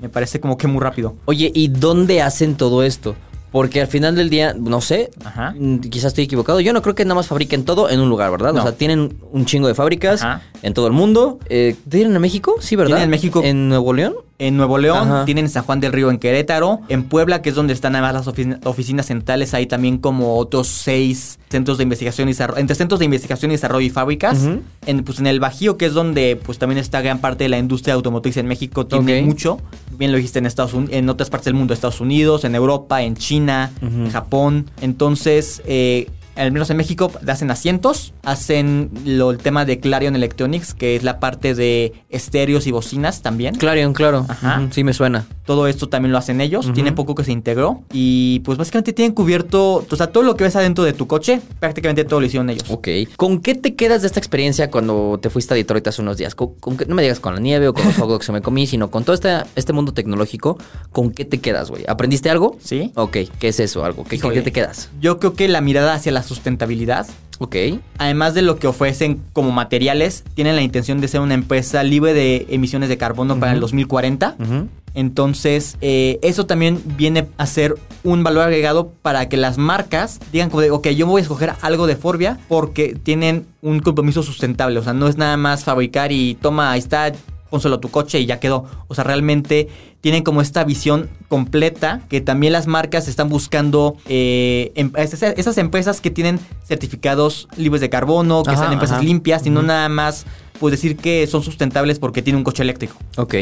me 0.00 0.08
parece 0.08 0.40
como 0.40 0.56
que 0.56 0.68
muy 0.68 0.80
rápido. 0.80 1.16
Oye, 1.26 1.52
¿y 1.54 1.68
dónde 1.68 2.22
hacen 2.22 2.56
todo 2.56 2.82
esto? 2.82 3.14
Porque 3.52 3.82
al 3.82 3.86
final 3.86 4.16
del 4.16 4.30
día, 4.30 4.54
no 4.58 4.80
sé, 4.80 5.10
Ajá. 5.24 5.54
mm, 5.58 5.80
quizás 5.80 6.06
estoy 6.06 6.24
equivocado. 6.24 6.58
Yo 6.60 6.72
no 6.72 6.80
creo 6.82 6.94
que 6.94 7.04
nada 7.04 7.14
más 7.16 7.26
fabriquen 7.26 7.64
todo 7.64 7.90
en 7.90 8.00
un 8.00 8.08
lugar, 8.08 8.30
¿verdad? 8.30 8.52
No. 8.54 8.60
O 8.60 8.62
sea, 8.62 8.72
tienen 8.72 9.14
un 9.30 9.44
chingo 9.44 9.68
de 9.68 9.74
fábricas 9.74 10.22
Ajá. 10.22 10.42
en 10.62 10.72
todo 10.74 10.86
el 10.86 10.94
mundo. 10.94 11.38
Eh, 11.50 11.76
¿Tienen 11.88 12.16
en 12.16 12.22
México? 12.22 12.54
Sí, 12.60 12.76
¿verdad? 12.76 12.88
Tienen 12.96 13.04
en 13.04 13.10
México. 13.10 13.42
¿En 13.44 13.68
Nuevo 13.68 13.92
León? 13.92 14.14
En 14.38 14.56
Nuevo 14.56 14.76
León, 14.78 14.98
Ajá. 14.98 15.24
tienen 15.24 15.44
en 15.44 15.50
San 15.50 15.62
Juan 15.62 15.78
del 15.78 15.92
Río, 15.92 16.10
en 16.10 16.18
Querétaro, 16.18 16.80
en 16.88 17.04
Puebla, 17.04 17.42
que 17.42 17.50
es 17.50 17.54
donde 17.54 17.72
están 17.74 17.94
además 17.94 18.14
las 18.14 18.26
ofici- 18.26 18.58
oficinas 18.64 19.06
centrales, 19.06 19.54
hay 19.54 19.66
también 19.66 19.98
como 19.98 20.36
otros 20.36 20.66
seis 20.66 21.38
centros 21.48 21.76
de 21.78 21.84
investigación 21.84 22.28
y 22.28 22.32
desarrollo, 22.32 22.58
entre 22.58 22.74
centros 22.74 22.98
de 22.98 23.04
investigación 23.04 23.52
y 23.52 23.54
desarrollo 23.54 23.86
y 23.86 23.90
fábricas. 23.90 24.40
En, 24.86 25.04
pues 25.04 25.20
en 25.20 25.28
el 25.28 25.38
Bajío, 25.38 25.76
que 25.76 25.86
es 25.86 25.92
donde 25.92 26.40
pues 26.42 26.58
también 26.58 26.78
está 26.78 27.02
gran 27.02 27.20
parte 27.20 27.44
de 27.44 27.50
la 27.50 27.58
industria 27.58 27.94
automotriz 27.94 28.36
en 28.38 28.46
México, 28.48 28.84
tiene 28.86 29.22
mucho. 29.22 29.60
Bien 29.98 30.10
lo 30.10 30.16
dijiste 30.16 30.38
en 30.38 30.46
Estados 30.46 30.74
Unidos, 30.74 30.94
en 30.94 31.08
otras 31.08 31.30
partes 31.30 31.46
del 31.46 31.54
mundo, 31.54 31.74
Estados 31.74 32.00
Unidos, 32.00 32.44
en 32.44 32.54
Europa, 32.54 33.02
en 33.02 33.16
China, 33.16 33.70
en 33.80 34.10
Japón. 34.10 34.70
Entonces, 34.80 35.62
eh, 35.66 36.08
al 36.36 36.52
menos 36.52 36.70
en 36.70 36.76
México 36.76 37.10
hacen 37.26 37.50
asientos, 37.50 38.12
hacen 38.22 38.90
lo, 39.04 39.30
el 39.30 39.38
tema 39.38 39.64
de 39.64 39.78
Clarion 39.80 40.16
Electronics, 40.16 40.74
que 40.74 40.96
es 40.96 41.02
la 41.02 41.20
parte 41.20 41.54
de 41.54 41.92
estéreos 42.10 42.66
y 42.66 42.70
bocinas 42.72 43.22
también. 43.22 43.54
Clarion, 43.54 43.92
claro. 43.92 44.26
Ajá. 44.28 44.66
Sí 44.70 44.84
me 44.84 44.92
suena. 44.92 45.26
Todo 45.44 45.66
esto 45.66 45.88
también 45.88 46.12
lo 46.12 46.18
hacen 46.18 46.40
ellos. 46.40 46.66
Ujú. 46.66 46.74
Tiene 46.74 46.92
poco 46.92 47.14
que 47.14 47.24
se 47.24 47.32
integró. 47.32 47.82
Y 47.92 48.40
pues 48.40 48.58
básicamente 48.58 48.92
tienen 48.92 49.12
cubierto, 49.14 49.84
o 49.90 49.96
sea, 49.96 50.08
todo 50.08 50.22
lo 50.22 50.36
que 50.36 50.44
ves 50.44 50.56
adentro 50.56 50.84
de 50.84 50.92
tu 50.92 51.06
coche, 51.06 51.40
prácticamente 51.60 52.04
todo 52.04 52.20
lo 52.20 52.26
hicieron 52.26 52.48
ellos. 52.50 52.64
Ok. 52.70 52.88
¿Con 53.16 53.40
qué 53.40 53.54
te 53.54 53.74
quedas 53.74 54.02
de 54.02 54.06
esta 54.06 54.20
experiencia 54.20 54.70
cuando 54.70 55.18
te 55.20 55.30
fuiste 55.30 55.54
a 55.54 55.56
Detroit 55.56 55.86
hace 55.88 56.00
unos 56.02 56.16
días? 56.16 56.34
¿Con, 56.34 56.54
con 56.54 56.76
qué- 56.76 56.86
no 56.86 56.94
me 56.94 57.02
digas 57.02 57.20
con 57.20 57.34
la 57.34 57.40
nieve 57.40 57.68
o 57.68 57.74
con 57.74 57.84
los 57.84 57.96
dogs 57.96 58.26
que 58.26 58.32
me 58.32 58.40
comí, 58.42 58.66
sino 58.66 58.90
con 58.90 59.04
todo 59.04 59.14
este, 59.14 59.30
este 59.56 59.72
mundo 59.72 59.92
tecnológico. 59.92 60.58
¿Con 60.90 61.10
qué 61.10 61.24
te 61.24 61.38
quedas, 61.40 61.70
güey? 61.70 61.84
¿Aprendiste 61.88 62.30
algo? 62.30 62.56
Sí. 62.62 62.92
Ok. 62.94 63.18
¿Qué 63.38 63.48
es 63.48 63.60
eso? 63.60 63.84
¿Algo? 63.84 64.04
¿Qué, 64.04 64.18
con 64.18 64.32
qué 64.32 64.42
te 64.42 64.52
quedas? 64.52 64.90
Yo 65.00 65.18
creo 65.18 65.34
que 65.34 65.48
la 65.48 65.60
mirada 65.60 65.94
hacia 65.94 66.12
la 66.12 66.21
sustentabilidad 66.22 67.06
Ok. 67.42 67.56
Además 67.98 68.34
de 68.34 68.42
lo 68.42 68.56
que 68.56 68.68
ofrecen 68.68 69.20
como 69.32 69.50
materiales, 69.50 70.22
tienen 70.34 70.54
la 70.54 70.62
intención 70.62 71.00
de 71.00 71.08
ser 71.08 71.20
una 71.20 71.34
empresa 71.34 71.82
libre 71.82 72.14
de 72.14 72.46
emisiones 72.50 72.88
de 72.88 72.96
carbono 72.96 73.40
para 73.40 73.52
el 73.52 73.58
2040. 73.58 74.36
Ujú. 74.38 74.68
Entonces, 74.94 75.76
eh, 75.80 76.20
eso 76.22 76.46
también 76.46 76.80
viene 76.96 77.26
a 77.38 77.46
ser 77.46 77.74
un 78.04 78.22
valor 78.22 78.44
agregado 78.44 78.92
para 79.02 79.28
que 79.28 79.36
las 79.36 79.58
marcas 79.58 80.20
digan 80.30 80.50
como 80.50 80.60
de, 80.60 80.70
ok, 80.70 80.88
yo 80.90 81.06
voy 81.06 81.20
a 81.20 81.22
escoger 81.22 81.54
algo 81.62 81.88
de 81.88 81.96
Forbia 81.96 82.38
porque 82.46 82.94
tienen 83.02 83.46
un 83.60 83.80
compromiso 83.80 84.22
sustentable. 84.22 84.78
O 84.78 84.84
sea, 84.84 84.92
no 84.92 85.08
es 85.08 85.16
nada 85.16 85.36
más 85.36 85.64
fabricar 85.64 86.12
y 86.12 86.34
toma, 86.34 86.70
ahí 86.70 86.78
está, 86.78 87.12
pónselo 87.52 87.76
a 87.76 87.80
tu 87.80 87.90
coche 87.90 88.18
y 88.18 88.24
ya 88.24 88.40
quedó. 88.40 88.64
O 88.88 88.94
sea, 88.94 89.04
realmente 89.04 89.68
tienen 90.00 90.24
como 90.24 90.40
esta 90.40 90.64
visión 90.64 91.10
completa 91.28 92.00
que 92.08 92.22
también 92.22 92.54
las 92.54 92.66
marcas 92.66 93.08
están 93.08 93.28
buscando 93.28 93.96
eh, 94.08 94.72
em- 94.74 94.90
esas, 94.96 95.22
esas 95.22 95.58
empresas 95.58 96.00
que 96.00 96.10
tienen 96.10 96.40
certificados 96.66 97.46
libres 97.56 97.82
de 97.82 97.90
carbono, 97.90 98.42
que 98.42 98.52
Ajá, 98.52 98.60
sean 98.60 98.72
empresas 98.72 98.96
ajá. 98.96 99.04
limpias 99.04 99.46
y 99.46 99.50
no 99.50 99.62
nada 99.62 99.88
más 99.90 100.24
pues 100.58 100.72
decir 100.72 100.96
que 100.96 101.26
son 101.26 101.42
sustentables 101.42 101.98
porque 101.98 102.22
tienen 102.22 102.38
un 102.38 102.44
coche 102.44 102.62
eléctrico. 102.62 102.96
Ok. 103.16 103.34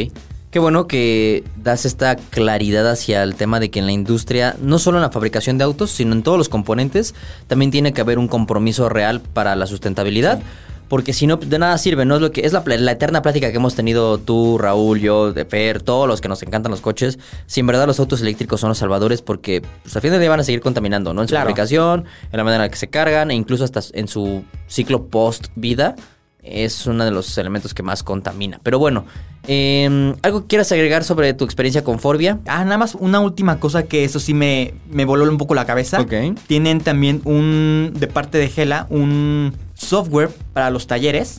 Qué 0.50 0.58
bueno 0.58 0.88
que 0.88 1.44
das 1.62 1.84
esta 1.84 2.16
claridad 2.16 2.90
hacia 2.90 3.22
el 3.22 3.36
tema 3.36 3.60
de 3.60 3.70
que 3.70 3.78
en 3.78 3.86
la 3.86 3.92
industria, 3.92 4.56
no 4.60 4.80
solo 4.80 4.98
en 4.98 5.02
la 5.02 5.10
fabricación 5.10 5.56
de 5.58 5.62
autos, 5.64 5.92
sino 5.92 6.12
en 6.12 6.24
todos 6.24 6.36
los 6.36 6.48
componentes, 6.48 7.14
también 7.46 7.70
tiene 7.70 7.92
que 7.92 8.00
haber 8.00 8.18
un 8.18 8.26
compromiso 8.26 8.88
real 8.88 9.20
para 9.20 9.54
la 9.54 9.66
sustentabilidad. 9.68 10.42
Porque 10.90 11.12
si 11.12 11.28
no, 11.28 11.36
de 11.36 11.58
nada 11.58 11.78
sirve, 11.78 12.04
¿no? 12.04 12.16
Es 12.16 12.20
lo 12.20 12.32
que 12.32 12.40
es 12.44 12.52
la, 12.52 12.64
la 12.66 12.90
eterna 12.92 13.22
plática 13.22 13.50
que 13.52 13.56
hemos 13.58 13.76
tenido 13.76 14.18
tú, 14.18 14.58
Raúl, 14.58 14.98
yo, 15.00 15.32
de 15.32 15.44
Fer, 15.44 15.80
todos 15.80 16.08
los 16.08 16.20
que 16.20 16.28
nos 16.28 16.42
encantan 16.42 16.72
los 16.72 16.80
coches. 16.80 17.16
Si 17.46 17.60
en 17.60 17.68
verdad 17.68 17.86
los 17.86 18.00
autos 18.00 18.20
eléctricos 18.22 18.60
son 18.60 18.70
los 18.70 18.78
salvadores, 18.78 19.22
porque 19.22 19.62
pues, 19.84 19.94
al 19.94 20.02
fin 20.02 20.10
del 20.10 20.18
día 20.20 20.28
van 20.28 20.40
a 20.40 20.44
seguir 20.44 20.60
contaminando, 20.60 21.14
¿no? 21.14 21.22
En 21.22 21.28
su 21.28 21.32
Claro. 21.32 21.44
fabricación, 21.44 22.06
en 22.32 22.36
la 22.36 22.42
manera 22.42 22.64
en 22.64 22.68
la 22.68 22.72
que 22.72 22.76
se 22.76 22.90
cargan, 22.90 23.30
e 23.30 23.34
incluso 23.34 23.62
hasta 23.62 23.80
en 23.92 24.08
su 24.08 24.42
ciclo 24.66 25.06
post-vida 25.06 25.94
es 26.42 26.86
uno 26.86 27.04
de 27.04 27.12
los 27.12 27.38
elementos 27.38 27.72
que 27.72 27.82
más 27.84 28.02
contamina. 28.02 28.58
Pero 28.64 28.78
bueno, 28.80 29.04
eh, 29.46 30.14
¿algo 30.22 30.40
que 30.42 30.46
quieras 30.48 30.72
agregar 30.72 31.04
sobre 31.04 31.34
tu 31.34 31.44
experiencia 31.44 31.84
con 31.84 31.98
Forbia? 31.98 32.40
Ah, 32.46 32.64
nada 32.64 32.78
más 32.78 32.94
una 32.94 33.20
última 33.20 33.60
cosa 33.60 33.84
que 33.84 34.04
eso 34.04 34.18
sí 34.20 34.34
me, 34.34 34.74
me 34.90 35.04
voló 35.04 35.24
un 35.30 35.38
poco 35.38 35.54
la 35.54 35.66
cabeza. 35.66 36.00
Ok. 36.00 36.12
Tienen 36.46 36.80
también 36.80 37.20
un, 37.24 37.92
de 37.94 38.06
parte 38.06 38.38
de 38.38 38.48
Gela, 38.48 38.86
un 38.90 39.54
software 39.80 40.28
para 40.52 40.70
los 40.70 40.86
talleres, 40.86 41.38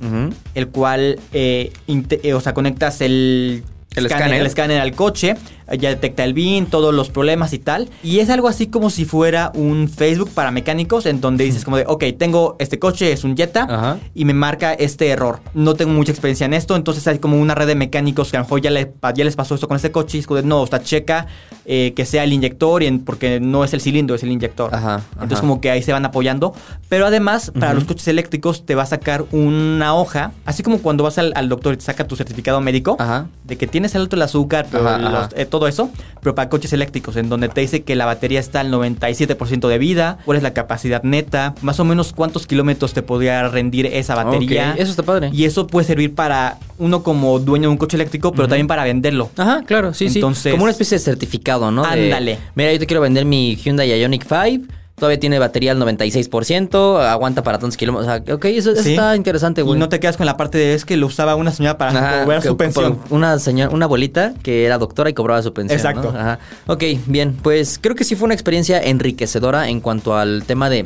el 0.56 0.68
cual, 0.70 1.20
eh, 1.32 1.72
eh, 1.88 2.34
o 2.34 2.42
sea, 2.42 2.54
conectas 2.54 3.02
el, 3.02 3.64
El 3.96 4.06
escáner. 4.08 4.42
el 4.42 4.48
escáner 4.48 4.82
al 4.82 4.94
coche, 4.94 5.36
ya 5.78 5.90
detecta 5.90 6.24
el 6.24 6.34
BIN, 6.34 6.66
todos 6.66 6.94
los 6.94 7.10
problemas 7.10 7.54
y 7.54 7.60
tal. 7.60 7.90
Y 8.04 8.20
es 8.20 8.30
algo 8.30 8.48
así 8.48 8.68
como 8.68 8.90
si 8.90 9.06
fuera 9.06 9.52
un 9.56 9.90
Facebook 9.90 10.30
para 10.34 10.52
mecánicos, 10.52 11.06
en 11.06 11.22
donde 11.22 11.44
dices 11.44 11.64
como 11.64 11.78
de, 11.78 11.86
ok, 11.88 12.04
tengo 12.18 12.56
este 12.60 12.80
coche, 12.80 13.12
es 13.12 13.24
un 13.24 13.36
Jetta, 13.38 13.64
Ajá. 13.70 13.98
y 14.14 14.26
me 14.26 14.34
marca 14.34 14.74
este 14.74 15.08
error. 15.10 15.40
No 15.54 15.74
tengo 15.76 15.92
mucha 15.94 16.12
experiencia 16.12 16.46
en 16.46 16.54
esto, 16.54 16.76
entonces 16.76 17.08
hay 17.08 17.20
como 17.20 17.40
una 17.40 17.56
red 17.56 17.68
de 17.68 17.76
mecánicos 17.76 18.32
que 18.32 18.38
a 18.38 18.40
lo 18.42 18.46
mejor 18.46 18.62
ya, 18.62 18.70
le, 18.72 18.92
ya 19.16 19.24
les 19.24 19.36
pasó 19.36 19.56
esto 19.56 19.68
con 19.68 19.76
este 19.76 19.92
coche 19.92 20.18
y 20.18 20.20
es 20.22 20.28
como 20.28 20.42
de, 20.42 20.48
no, 20.48 20.64
está 20.64 20.82
checa 20.82 21.28
eh, 21.66 21.94
que 21.96 22.06
sea 22.06 22.24
el 22.24 22.34
inyector 22.34 22.84
y 22.84 22.88
en- 22.88 23.00
porque 23.04 23.40
no 23.40 23.64
es 23.64 23.74
el 23.74 23.82
cilindro, 23.82 24.16
es 24.16 24.24
el 24.24 24.32
inyector. 24.32 24.74
Ajá, 24.74 25.02
Entonces 25.14 25.34
ajá. 25.40 25.42
como 25.42 25.62
que 25.62 25.72
ahí 25.72 25.82
se 25.84 25.92
van 25.94 26.06
apoyando. 26.06 26.54
Pero 26.90 27.06
además, 27.06 27.52
para 27.58 27.74
los 27.74 27.84
coches 27.86 28.08
eléctricos 28.08 28.66
te 28.66 28.76
va 28.76 28.84
a 28.84 28.86
sacar 28.88 29.24
una 29.32 29.94
hoja, 29.96 30.32
así 30.46 30.64
como 30.64 30.80
cuando 30.80 31.04
vas 31.04 31.18
al, 31.18 31.32
al 31.36 31.50
doctor 31.50 31.74
y 31.74 31.78
te 31.78 31.84
saca 31.84 32.08
tu 32.08 32.16
certificado 32.16 32.60
médico, 32.62 32.96
Ajá. 33.00 33.28
de 33.46 33.58
que 33.58 33.68
tienes 33.68 33.96
alto 33.96 34.16
el 34.16 34.22
azúcar, 34.22 34.68
pero 34.72 34.98
los- 34.98 35.30
eh, 35.36 35.46
todo 35.46 35.61
eso, 35.68 35.90
pero 36.22 36.36
para 36.36 36.50
coches 36.50 36.74
eléctricos, 36.74 37.16
en 37.16 37.30
donde 37.30 37.50
te 37.50 37.62
dice 37.62 37.84
que 37.84 37.96
la 37.96 38.06
batería 38.06 38.40
está 38.40 38.60
al 38.62 38.72
97% 38.72 39.68
de 39.68 39.78
vida, 39.78 40.18
cuál 40.26 40.38
es 40.38 40.44
la 40.44 40.54
capacidad 40.54 41.04
neta, 41.04 41.56
más 41.62 41.80
o 41.80 41.86
menos 41.86 42.14
cuántos 42.14 42.48
kilómetros 42.48 42.94
te 42.94 43.02
podría 43.02 43.48
rendir 43.50 43.86
esa 43.88 44.16
batería. 44.16 44.76
Eso 44.78 44.92
está 44.92 45.04
padre. 45.04 45.30
Y 45.34 45.46
eso 45.46 45.68
puede 45.68 45.86
servir 45.88 46.14
para 46.16 46.58
uno 46.78 47.04
como 47.04 47.40
dueño 47.40 47.64
de 47.70 47.74
un 47.74 47.78
coche 47.78 47.98
eléctrico, 47.98 48.32
pero 48.32 48.48
también 48.48 48.68
para 48.68 48.84
venderlo. 48.84 49.30
Ajá, 49.38 49.64
claro, 49.66 49.94
sí, 49.94 50.08
Entonces- 50.08 50.44
sí. 50.44 50.52
Como 50.52 50.64
una 50.64 50.72
especie 50.72 50.98
de 50.98 51.04
certificado, 51.04 51.72
¿no? 51.72 51.84
De, 51.84 52.06
Ándale. 52.06 52.40
mira, 52.56 52.72
yo 52.74 52.80
te 52.80 52.88
quiero 52.88 53.02
vender 53.02 53.26
mi 53.26 53.56
Hyundai 53.56 53.90
Ioniq 54.02 54.24
5. 54.28 54.66
Todavía 55.02 55.20
tiene 55.20 55.40
batería 55.40 55.72
al 55.72 55.80
96%, 55.80 57.00
aguanta 57.02 57.42
para 57.42 57.58
tantos 57.58 57.76
kilómetros. 57.76 58.08
O 58.08 58.24
sea, 58.24 58.36
ok, 58.36 58.46
eso, 58.46 58.70
eso 58.74 58.84
Sí. 58.84 58.92
está 58.92 59.16
interesante, 59.16 59.64
güey. 59.64 59.76
Y 59.76 59.80
no 59.80 59.90
te 59.90 60.00
quedas 60.00 60.16
con 60.16 60.28
la 60.28 60.38
parte 60.38 60.60
de 60.60 60.76
es 60.76 60.86
que 60.86 60.96
lo 60.96 61.08
usaba 61.08 61.36
una 61.36 61.52
señora 61.52 61.76
para 61.80 61.90
Ajá, 61.98 62.24
cobrar 62.24 62.42
que- 62.44 62.48
su 62.50 62.56
pensión. 62.56 63.00
Una 63.10 63.40
señora, 63.40 63.72
una 63.74 63.86
abuelita 63.86 64.36
que 64.44 64.64
era 64.64 64.78
doctora 64.78 65.10
y 65.10 65.14
cobraba 65.16 65.42
su 65.42 65.54
pensión. 65.54 65.76
Exacto. 65.80 66.12
¿no? 66.12 66.20
Ajá. 66.20 66.38
Ok, 66.68 66.84
bien. 67.08 67.36
Pues 67.42 67.80
creo 67.82 67.96
que 67.96 68.04
sí 68.04 68.16
fue 68.16 68.26
una 68.26 68.36
experiencia 68.36 68.80
enriquecedora 68.80 69.70
en 69.70 69.82
cuanto 69.82 70.16
al 70.16 70.44
tema 70.46 70.70
de 70.70 70.86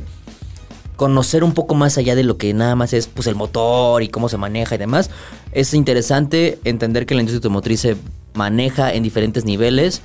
conocer 0.96 1.44
un 1.44 1.52
poco 1.54 1.76
más 1.76 1.98
allá 1.98 2.16
de 2.16 2.24
lo 2.24 2.38
que 2.38 2.54
nada 2.54 2.76
más 2.76 2.94
es 2.94 3.08
pues 3.08 3.28
el 3.28 3.36
motor 3.36 4.02
y 4.02 4.08
cómo 4.08 4.30
se 4.30 4.38
maneja 4.38 4.76
y 4.76 4.78
demás. 4.78 5.10
Es 5.52 5.74
interesante 5.74 6.58
entender 6.64 7.06
que 7.06 7.16
la 7.16 7.20
industria 7.22 7.40
automotriz 7.40 7.82
se 7.82 7.98
maneja 8.34 8.94
en 8.94 9.04
diferentes 9.04 9.44
niveles, 9.44 10.02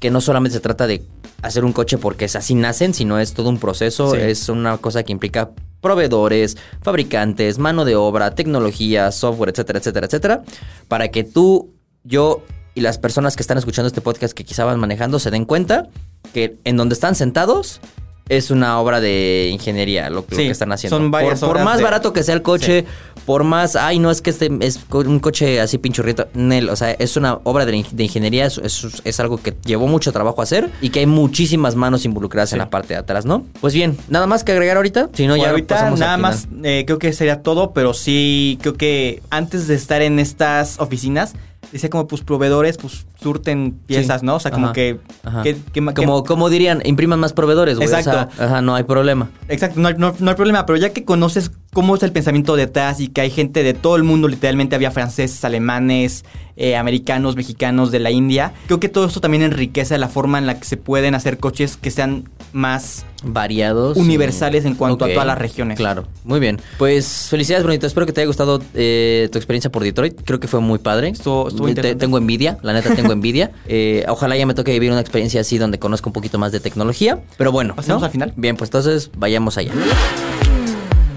que 0.00 0.10
no 0.10 0.20
solamente 0.20 0.54
se 0.56 0.60
trata 0.60 0.86
de 0.86 1.02
hacer 1.42 1.64
un 1.64 1.72
coche 1.72 1.98
porque 1.98 2.24
es 2.24 2.36
así 2.36 2.54
nacen, 2.54 2.94
sino 2.94 3.18
es 3.18 3.32
todo 3.34 3.48
un 3.48 3.58
proceso, 3.58 4.12
Sí. 4.12 4.18
es 4.20 4.48
una 4.48 4.76
cosa 4.78 5.02
que 5.02 5.12
implica 5.12 5.50
proveedores, 5.80 6.56
fabricantes, 6.82 7.58
mano 7.58 7.84
de 7.84 7.94
obra, 7.96 8.34
tecnología, 8.34 9.12
software, 9.12 9.50
etcétera, 9.50 9.78
etcétera, 9.78 10.06
etcétera, 10.06 10.42
para 10.88 11.08
que 11.08 11.22
tú, 11.24 11.70
yo 12.04 12.42
y 12.74 12.80
las 12.80 12.98
personas 12.98 13.36
que 13.36 13.42
están 13.42 13.58
escuchando 13.58 13.86
este 13.88 14.00
podcast 14.00 14.32
que 14.34 14.44
quizá 14.44 14.64
van 14.64 14.78
manejando 14.80 15.18
se 15.18 15.30
den 15.30 15.44
cuenta 15.44 15.88
que 16.32 16.56
en 16.64 16.76
donde 16.76 16.94
están 16.94 17.14
sentados 17.14 17.80
es 18.28 18.50
una 18.50 18.78
obra 18.80 19.00
de 19.00 19.48
ingeniería 19.52 20.10
lo, 20.10 20.26
que 20.26 20.50
están 20.50 20.70
haciendo. 20.70 20.96
son 20.98 21.10
varias 21.10 21.40
por, 21.40 21.64
más 21.64 21.78
de- 21.78 21.84
barato 21.84 22.12
que 22.12 22.22
sea 22.22 22.34
el 22.34 22.42
coche, 22.42 22.84
por 23.28 23.44
más, 23.44 23.76
ay, 23.76 23.98
no 23.98 24.10
es 24.10 24.22
que 24.22 24.30
este 24.30 24.48
es 24.60 24.80
un 24.90 25.18
coche 25.20 25.60
así 25.60 25.76
pinchurrito, 25.76 26.28
Nel, 26.32 26.70
o 26.70 26.76
sea, 26.76 26.92
es 26.92 27.14
una 27.18 27.34
obra 27.44 27.66
de, 27.66 27.76
in- 27.76 27.86
de 27.92 28.04
ingeniería, 28.04 28.46
es, 28.46 28.56
es- 28.56 29.02
es 29.04 29.20
algo 29.20 29.36
que 29.36 29.54
llevó 29.66 29.86
mucho 29.86 30.12
trabajo 30.12 30.40
hacer 30.40 30.70
y 30.80 30.88
que 30.88 31.00
hay 31.00 31.06
muchísimas 31.06 31.74
manos 31.74 32.06
involucradas 32.06 32.54
en 32.54 32.58
la 32.58 32.70
parte 32.70 32.94
de 32.94 33.00
atrás, 33.00 33.26
¿no? 33.26 33.44
Pues 33.60 33.74
bien, 33.74 33.98
nada 34.08 34.26
más 34.26 34.44
que 34.44 34.52
agregar 34.52 34.78
ahorita, 34.78 35.10
si 35.12 35.26
no 35.26 35.34
Por 35.34 35.42
ya 35.44 35.50
ahorita 35.50 35.90
nada 35.90 36.16
más 36.16 36.48
eh, 36.64 36.84
creo 36.86 36.98
que 36.98 37.12
sería 37.12 37.42
todo, 37.42 37.72
pero 37.74 37.92
sí 37.92 38.58
creo 38.62 38.72
que 38.78 39.20
antes 39.28 39.68
de 39.68 39.74
estar 39.74 40.00
en 40.00 40.18
estas 40.18 40.80
oficinas, 40.80 41.34
decía 41.70 41.90
como 41.90 42.06
pues 42.06 42.22
proveedores 42.22 42.78
pues 42.78 43.04
surten 43.20 43.72
piezas, 43.86 44.20
Sí. 44.20 44.26
¿no? 44.26 44.36
O 44.36 44.40
sea, 44.40 44.52
como 44.52 44.66
Ajá. 44.68 44.72
que, 44.72 45.00
Ajá. 45.22 45.42
que- 45.42 45.56
que- 45.70 45.84
como, 45.94 46.24
como 46.24 46.48
dirían, 46.48 46.80
impriman 46.86 47.20
más 47.20 47.34
proveedores, 47.34 47.76
güey. 47.76 47.88
o 47.88 47.90
sea, 47.90 47.98
Exacto. 47.98 48.42
ajá, 48.42 48.62
no 48.62 48.74
hay 48.74 48.84
problema. 48.84 49.28
Exacto, 49.48 49.78
no, 49.78 49.90
no- 49.90 50.14
no 50.18 50.30
hay 50.30 50.36
problema, 50.36 50.64
pero 50.64 50.78
ya 50.78 50.94
que 50.94 51.04
conoces 51.04 51.50
cómo 51.72 51.94
es 51.94 52.02
el 52.02 52.12
pensamiento 52.12 52.56
detrás 52.56 53.00
y 53.00 53.08
que 53.08 53.20
hay 53.20 53.30
gente 53.30 53.62
de 53.62 53.74
todo 53.74 53.96
el 53.96 54.02
mundo, 54.02 54.26
literalmente 54.28 54.74
había 54.74 54.90
franceses, 54.90 55.44
alemanes, 55.44 56.24
eh, 56.56 56.76
americanos, 56.76 57.36
mexicanos 57.36 57.90
de 57.92 58.00
la 58.00 58.10
India, 58.10 58.52
creo 58.66 58.80
que 58.80 58.88
todo 58.88 59.06
esto 59.06 59.20
también 59.20 59.42
enriquece 59.44 59.96
la 59.98 60.08
forma 60.08 60.38
en 60.38 60.46
la 60.46 60.58
que 60.58 60.64
se 60.64 60.76
pueden 60.76 61.14
hacer 61.14 61.38
coches 61.38 61.76
que 61.76 61.90
sean 61.92 62.28
más 62.52 63.04
Variados. 63.22 63.96
y- 63.96 64.00
universales 64.00 64.64
en 64.64 64.74
cuanto 64.74 65.04
a 65.04 65.08
todas 65.08 65.26
las 65.26 65.38
regiones. 65.38 65.76
Claro, 65.76 66.06
muy 66.24 66.40
bien. 66.40 66.60
Pues 66.78 67.28
felicidades, 67.30 67.64
Bonito. 67.64 67.86
Espero 67.86 68.06
que 68.06 68.12
te 68.12 68.22
haya 68.22 68.26
gustado 68.26 68.60
eh, 68.74 69.28
tu 69.30 69.38
experiencia 69.38 69.70
por 69.70 69.84
Detroit. 69.84 70.20
Creo 70.24 70.40
que 70.40 70.48
fue 70.48 70.60
muy 70.60 70.78
padre. 70.80 71.10
Estuvo- 71.10 71.48
estuvo 71.48 71.72
Te- 71.74 71.94
tengo 71.94 72.18
envidia, 72.18 72.58
la 72.62 72.72
neta 72.72 72.94
tengo 72.94 73.12
envidia. 73.12 73.52
Eh, 73.70 74.04
ojalá 74.08 74.34
ya 74.36 74.46
me 74.46 74.54
toque 74.54 74.72
vivir 74.72 74.90
una 74.90 75.00
experiencia 75.00 75.42
así 75.42 75.58
donde 75.58 75.78
conozca 75.78 76.08
un 76.08 76.12
poquito 76.14 76.38
más 76.38 76.50
de 76.52 76.58
tecnología. 76.60 77.20
Pero 77.36 77.52
bueno. 77.52 77.76
¿Pasemos 77.76 78.00
¿no? 78.00 78.06
al 78.06 78.10
final? 78.12 78.32
Bien, 78.36 78.56
pues 78.56 78.68
entonces 78.68 79.10
vayamos 79.16 79.58
allá. 79.58 79.72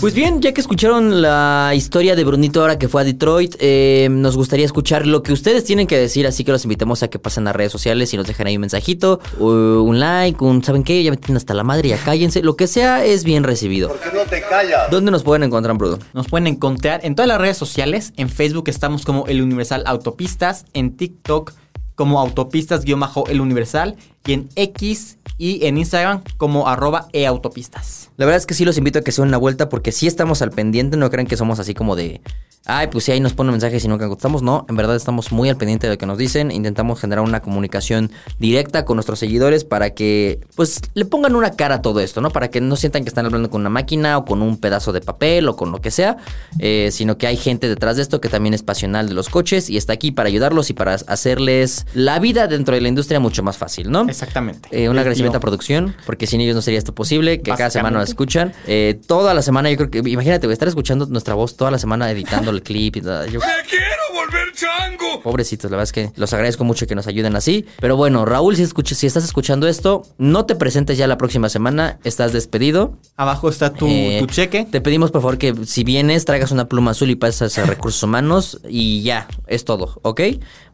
Pues 0.02 0.16
bien, 0.16 0.42
ya 0.42 0.52
que 0.52 0.62
escucharon 0.62 1.22
la 1.22 1.74
historia 1.76 2.16
de 2.16 2.24
Brunito 2.24 2.62
ahora 2.62 2.80
que 2.80 2.88
fue 2.88 3.02
a 3.02 3.04
Detroit, 3.04 3.56
eh, 3.60 4.08
nos 4.10 4.36
gustaría 4.36 4.66
escuchar 4.66 5.06
lo 5.06 5.22
que 5.22 5.32
ustedes 5.32 5.64
tienen 5.64 5.86
que 5.86 5.96
decir, 5.96 6.26
así 6.26 6.44
que 6.44 6.52
los 6.52 6.64
invitamos 6.64 7.04
a 7.04 7.10
que 7.12 7.20
pasen 7.20 7.48
a 7.48 7.54
redes 7.54 7.72
sociales 7.72 8.12
y 8.12 8.18
nos 8.18 8.26
dejen 8.26 8.48
ahí 8.48 8.58
un 8.58 8.62
mensajito, 8.62 9.20
un 9.38 10.00
like, 10.00 10.44
un 10.44 10.64
¿saben 10.64 10.84
qué? 10.84 11.04
Ya 11.04 11.12
me 11.12 11.18
tienen 11.18 11.38
hasta 11.38 11.54
la 11.54 11.64
madre, 11.64 11.90
ya 11.90 11.98
cállense, 12.04 12.42
lo 12.42 12.56
que 12.56 12.66
sea 12.66 13.06
es 13.06 13.24
bien 13.24 13.44
recibido. 13.44 13.90
¿Por 13.90 14.00
qué 14.00 14.10
no 14.12 14.24
te 14.24 14.42
callas? 14.42 14.90
¿Dónde 14.90 15.12
nos 15.12 15.22
pueden 15.22 15.44
encontrar, 15.44 15.78
Bruno? 15.78 16.00
Nos 16.14 16.28
pueden 16.28 16.48
encontrar 16.48 17.02
en 17.04 17.14
todas 17.14 17.28
las 17.28 17.40
redes 17.40 17.58
sociales. 17.58 18.12
En 18.18 18.30
Facebook 18.30 18.70
estamos 18.70 19.06
como 19.06 19.28
El 19.28 19.40
Universal 19.40 19.84
Autopistas. 19.86 20.66
En 20.74 20.98
TikTok 20.98 21.54
como 21.94 22.20
Autopistas-El 22.20 23.40
Universal. 23.40 23.98
Y 24.26 24.34
en 24.34 24.50
X 24.56 25.18
y 25.38 25.66
en 25.66 25.78
Instagram 25.78 26.22
como 26.38 26.68
arroba 26.68 27.08
eautopistas. 27.14 28.12
La 28.18 28.26
verdad 28.26 28.38
es 28.38 28.46
que 28.46 28.54
sí 28.54 28.66
los 28.66 28.78
invito 28.78 29.00
a 29.00 29.02
que 29.02 29.12
se 29.12 29.22
den 29.22 29.30
una 29.30 29.38
vuelta 29.38 29.70
porque 29.70 29.92
sí 29.92 30.06
estamos 30.06 30.42
al 30.44 30.52
pendiente, 30.52 30.98
no 30.98 31.10
crean 31.10 31.26
que 31.26 31.38
somos 31.38 31.60
así 31.60 31.74
como 31.74 31.96
de, 31.96 32.22
ay, 32.66 32.88
pues 32.92 33.06
sí, 33.06 33.12
ahí 33.12 33.20
nos 33.20 33.34
ponen 33.34 33.52
mensajes 33.52 33.84
y 33.84 33.88
nunca 33.88 34.08
contestamos, 34.08 34.44
no, 34.44 34.66
en 34.70 34.76
verdad 34.76 34.96
estamos 34.96 35.32
muy 35.32 35.50
al 35.50 35.58
pendiente 35.58 35.88
de 35.88 35.94
lo 35.94 35.98
que 35.98 36.06
nos 36.06 36.18
dicen, 36.18 36.52
intentamos 36.52 37.00
generar 37.00 37.24
una 37.24 37.40
comunicación 37.40 38.12
directa 38.38 38.86
con 38.86 38.98
nuestros 38.98 39.18
seguidores 39.18 39.64
para 39.64 39.92
que, 39.92 40.40
pues, 40.56 40.80
le 40.94 41.06
pongan 41.06 41.36
una 41.36 41.52
cara 41.56 41.76
a 41.76 41.82
todo 41.82 42.02
esto, 42.02 42.22
¿no? 42.22 42.30
Para 42.30 42.50
que 42.50 42.62
no 42.62 42.76
sientan 42.76 43.04
que 43.04 43.10
están 43.10 43.26
hablando 43.26 43.50
con 43.50 43.62
una 43.62 43.72
máquina 43.72 44.18
o 44.20 44.26
con 44.26 44.44
un 44.44 44.58
pedazo 44.58 44.94
de 44.94 45.02
papel 45.02 45.48
o 45.48 45.56
con 45.56 45.72
lo 45.72 45.82
que 45.82 45.90
sea, 45.90 46.18
eh, 46.60 46.90
sino 46.92 47.18
que 47.18 47.26
hay 47.26 47.38
gente 47.38 47.68
detrás 47.68 47.96
de 47.96 48.04
esto 48.04 48.22
que 48.22 48.30
también 48.30 48.54
es 48.54 48.62
pasional 48.62 49.08
de 49.08 49.16
los 49.16 49.30
coches 49.30 49.70
y 49.70 49.78
está 49.78 49.94
aquí 49.94 50.12
para 50.12 50.28
ayudarlos 50.28 50.70
y 50.70 50.74
para 50.74 50.94
hacerles 50.94 51.88
la 51.96 52.20
vida 52.20 52.48
dentro 52.48 52.76
de 52.76 52.82
la 52.82 52.90
industria 52.90 53.20
mucho 53.20 53.42
más 53.42 53.58
fácil, 53.58 53.90
¿no? 53.90 54.06
Exactamente. 54.12 54.69
Eh, 54.71 54.88
un 54.89 54.95
El 54.95 55.00
agradecimiento 55.00 55.34
tío. 55.34 55.38
a 55.39 55.41
producción, 55.41 55.95
porque 56.06 56.28
sin 56.28 56.41
ellos 56.41 56.56
no 56.56 56.62
sería 56.62 56.78
esto 56.78 56.93
posible, 56.93 57.41
que 57.41 57.52
cada 57.52 57.69
semana 57.69 58.00
nos 58.00 58.10
escuchan. 58.10 58.54
Eh, 58.67 59.00
toda 59.08 59.34
la 59.34 59.41
semana, 59.41 59.71
yo 59.71 59.78
creo 59.78 59.89
que, 59.89 60.10
imagínate, 60.10 60.45
güey, 60.47 60.54
estar 60.54 60.67
escuchando 60.67 61.06
nuestra 61.08 61.34
voz 61.34 61.56
toda 61.58 61.71
la 61.71 61.80
semana 61.80 62.12
editando 62.12 62.52
el 62.52 62.62
clip. 62.62 62.97
Y 62.97 63.02
nada, 63.02 63.26
yo, 63.26 63.39
¡Me 63.39 63.45
quiero 63.69 63.86
volver 64.12 64.54
chango! 64.54 65.21
Pobrecitos, 65.21 65.71
la 65.71 65.78
verdad 65.78 65.84
es 65.84 65.91
que 65.91 66.12
los 66.19 66.34
agradezco 66.34 66.63
mucho 66.63 66.88
que 66.88 66.95
nos 66.95 67.08
ayuden 67.08 67.36
así. 67.36 67.65
Pero 67.80 67.95
bueno, 67.95 68.26
Raúl, 68.26 68.56
si, 68.56 68.63
escuchas, 68.63 68.97
si 68.97 69.08
estás 69.08 69.24
escuchando 69.24 69.67
esto, 69.67 70.04
no 70.17 70.45
te 70.45 70.56
presentes 70.56 70.97
ya 70.97 71.08
la 71.08 71.17
próxima 71.17 71.50
semana, 71.50 72.00
estás 72.04 72.34
despedido. 72.34 72.97
Abajo 73.17 73.50
está 73.50 73.74
tu, 73.74 73.88
Eh, 73.88 74.17
tu 74.19 74.28
cheque. 74.28 74.65
Te 74.69 74.82
pedimos 74.82 75.12
por 75.12 75.21
favor 75.21 75.38
que 75.38 75.56
si 75.65 75.84
vienes 75.84 76.26
traigas 76.26 76.52
una 76.52 76.67
pluma 76.67 76.91
azul 76.91 77.10
y 77.10 77.15
pasas 77.15 77.58
a 77.58 77.65
recursos 77.65 78.02
humanos 78.04 78.60
y 78.67 79.02
ya, 79.04 79.28
es 79.47 79.65
todo, 79.65 80.00
¿ok? 80.04 80.21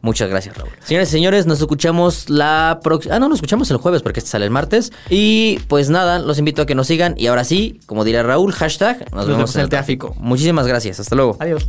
Muchas 0.00 0.28
gracias, 0.28 0.56
Raúl. 0.56 0.70
Señores 0.84 1.08
y 1.08 1.12
señores, 1.12 1.46
nos 1.46 1.60
escuchamos 1.60 2.30
la 2.30 2.80
próxima... 2.82 3.16
Ah, 3.16 3.18
no, 3.18 3.28
nos 3.28 3.38
escuchamos 3.38 3.70
el 3.70 3.78
jueves 3.78 4.02
porque 4.02 4.20
este 4.20 4.30
sale 4.30 4.44
el 4.44 4.50
martes. 4.50 4.92
Y 5.10 5.58
pues 5.68 5.90
nada, 5.90 6.18
los 6.18 6.38
invito 6.38 6.62
a 6.62 6.66
que 6.66 6.74
nos 6.74 6.86
sigan. 6.86 7.14
Y 7.16 7.26
ahora 7.26 7.44
sí, 7.44 7.80
como 7.86 8.04
diría 8.04 8.22
Raúl, 8.22 8.52
hashtag, 8.52 9.12
nos, 9.12 9.26
vemos 9.26 9.54
en 9.56 9.62
el 9.62 9.68
tráfico. 9.68 10.14
Muchísimas 10.18 10.66
gracias, 10.66 11.00
hasta 11.00 11.16
luego. 11.16 11.36
Adiós. 11.40 11.68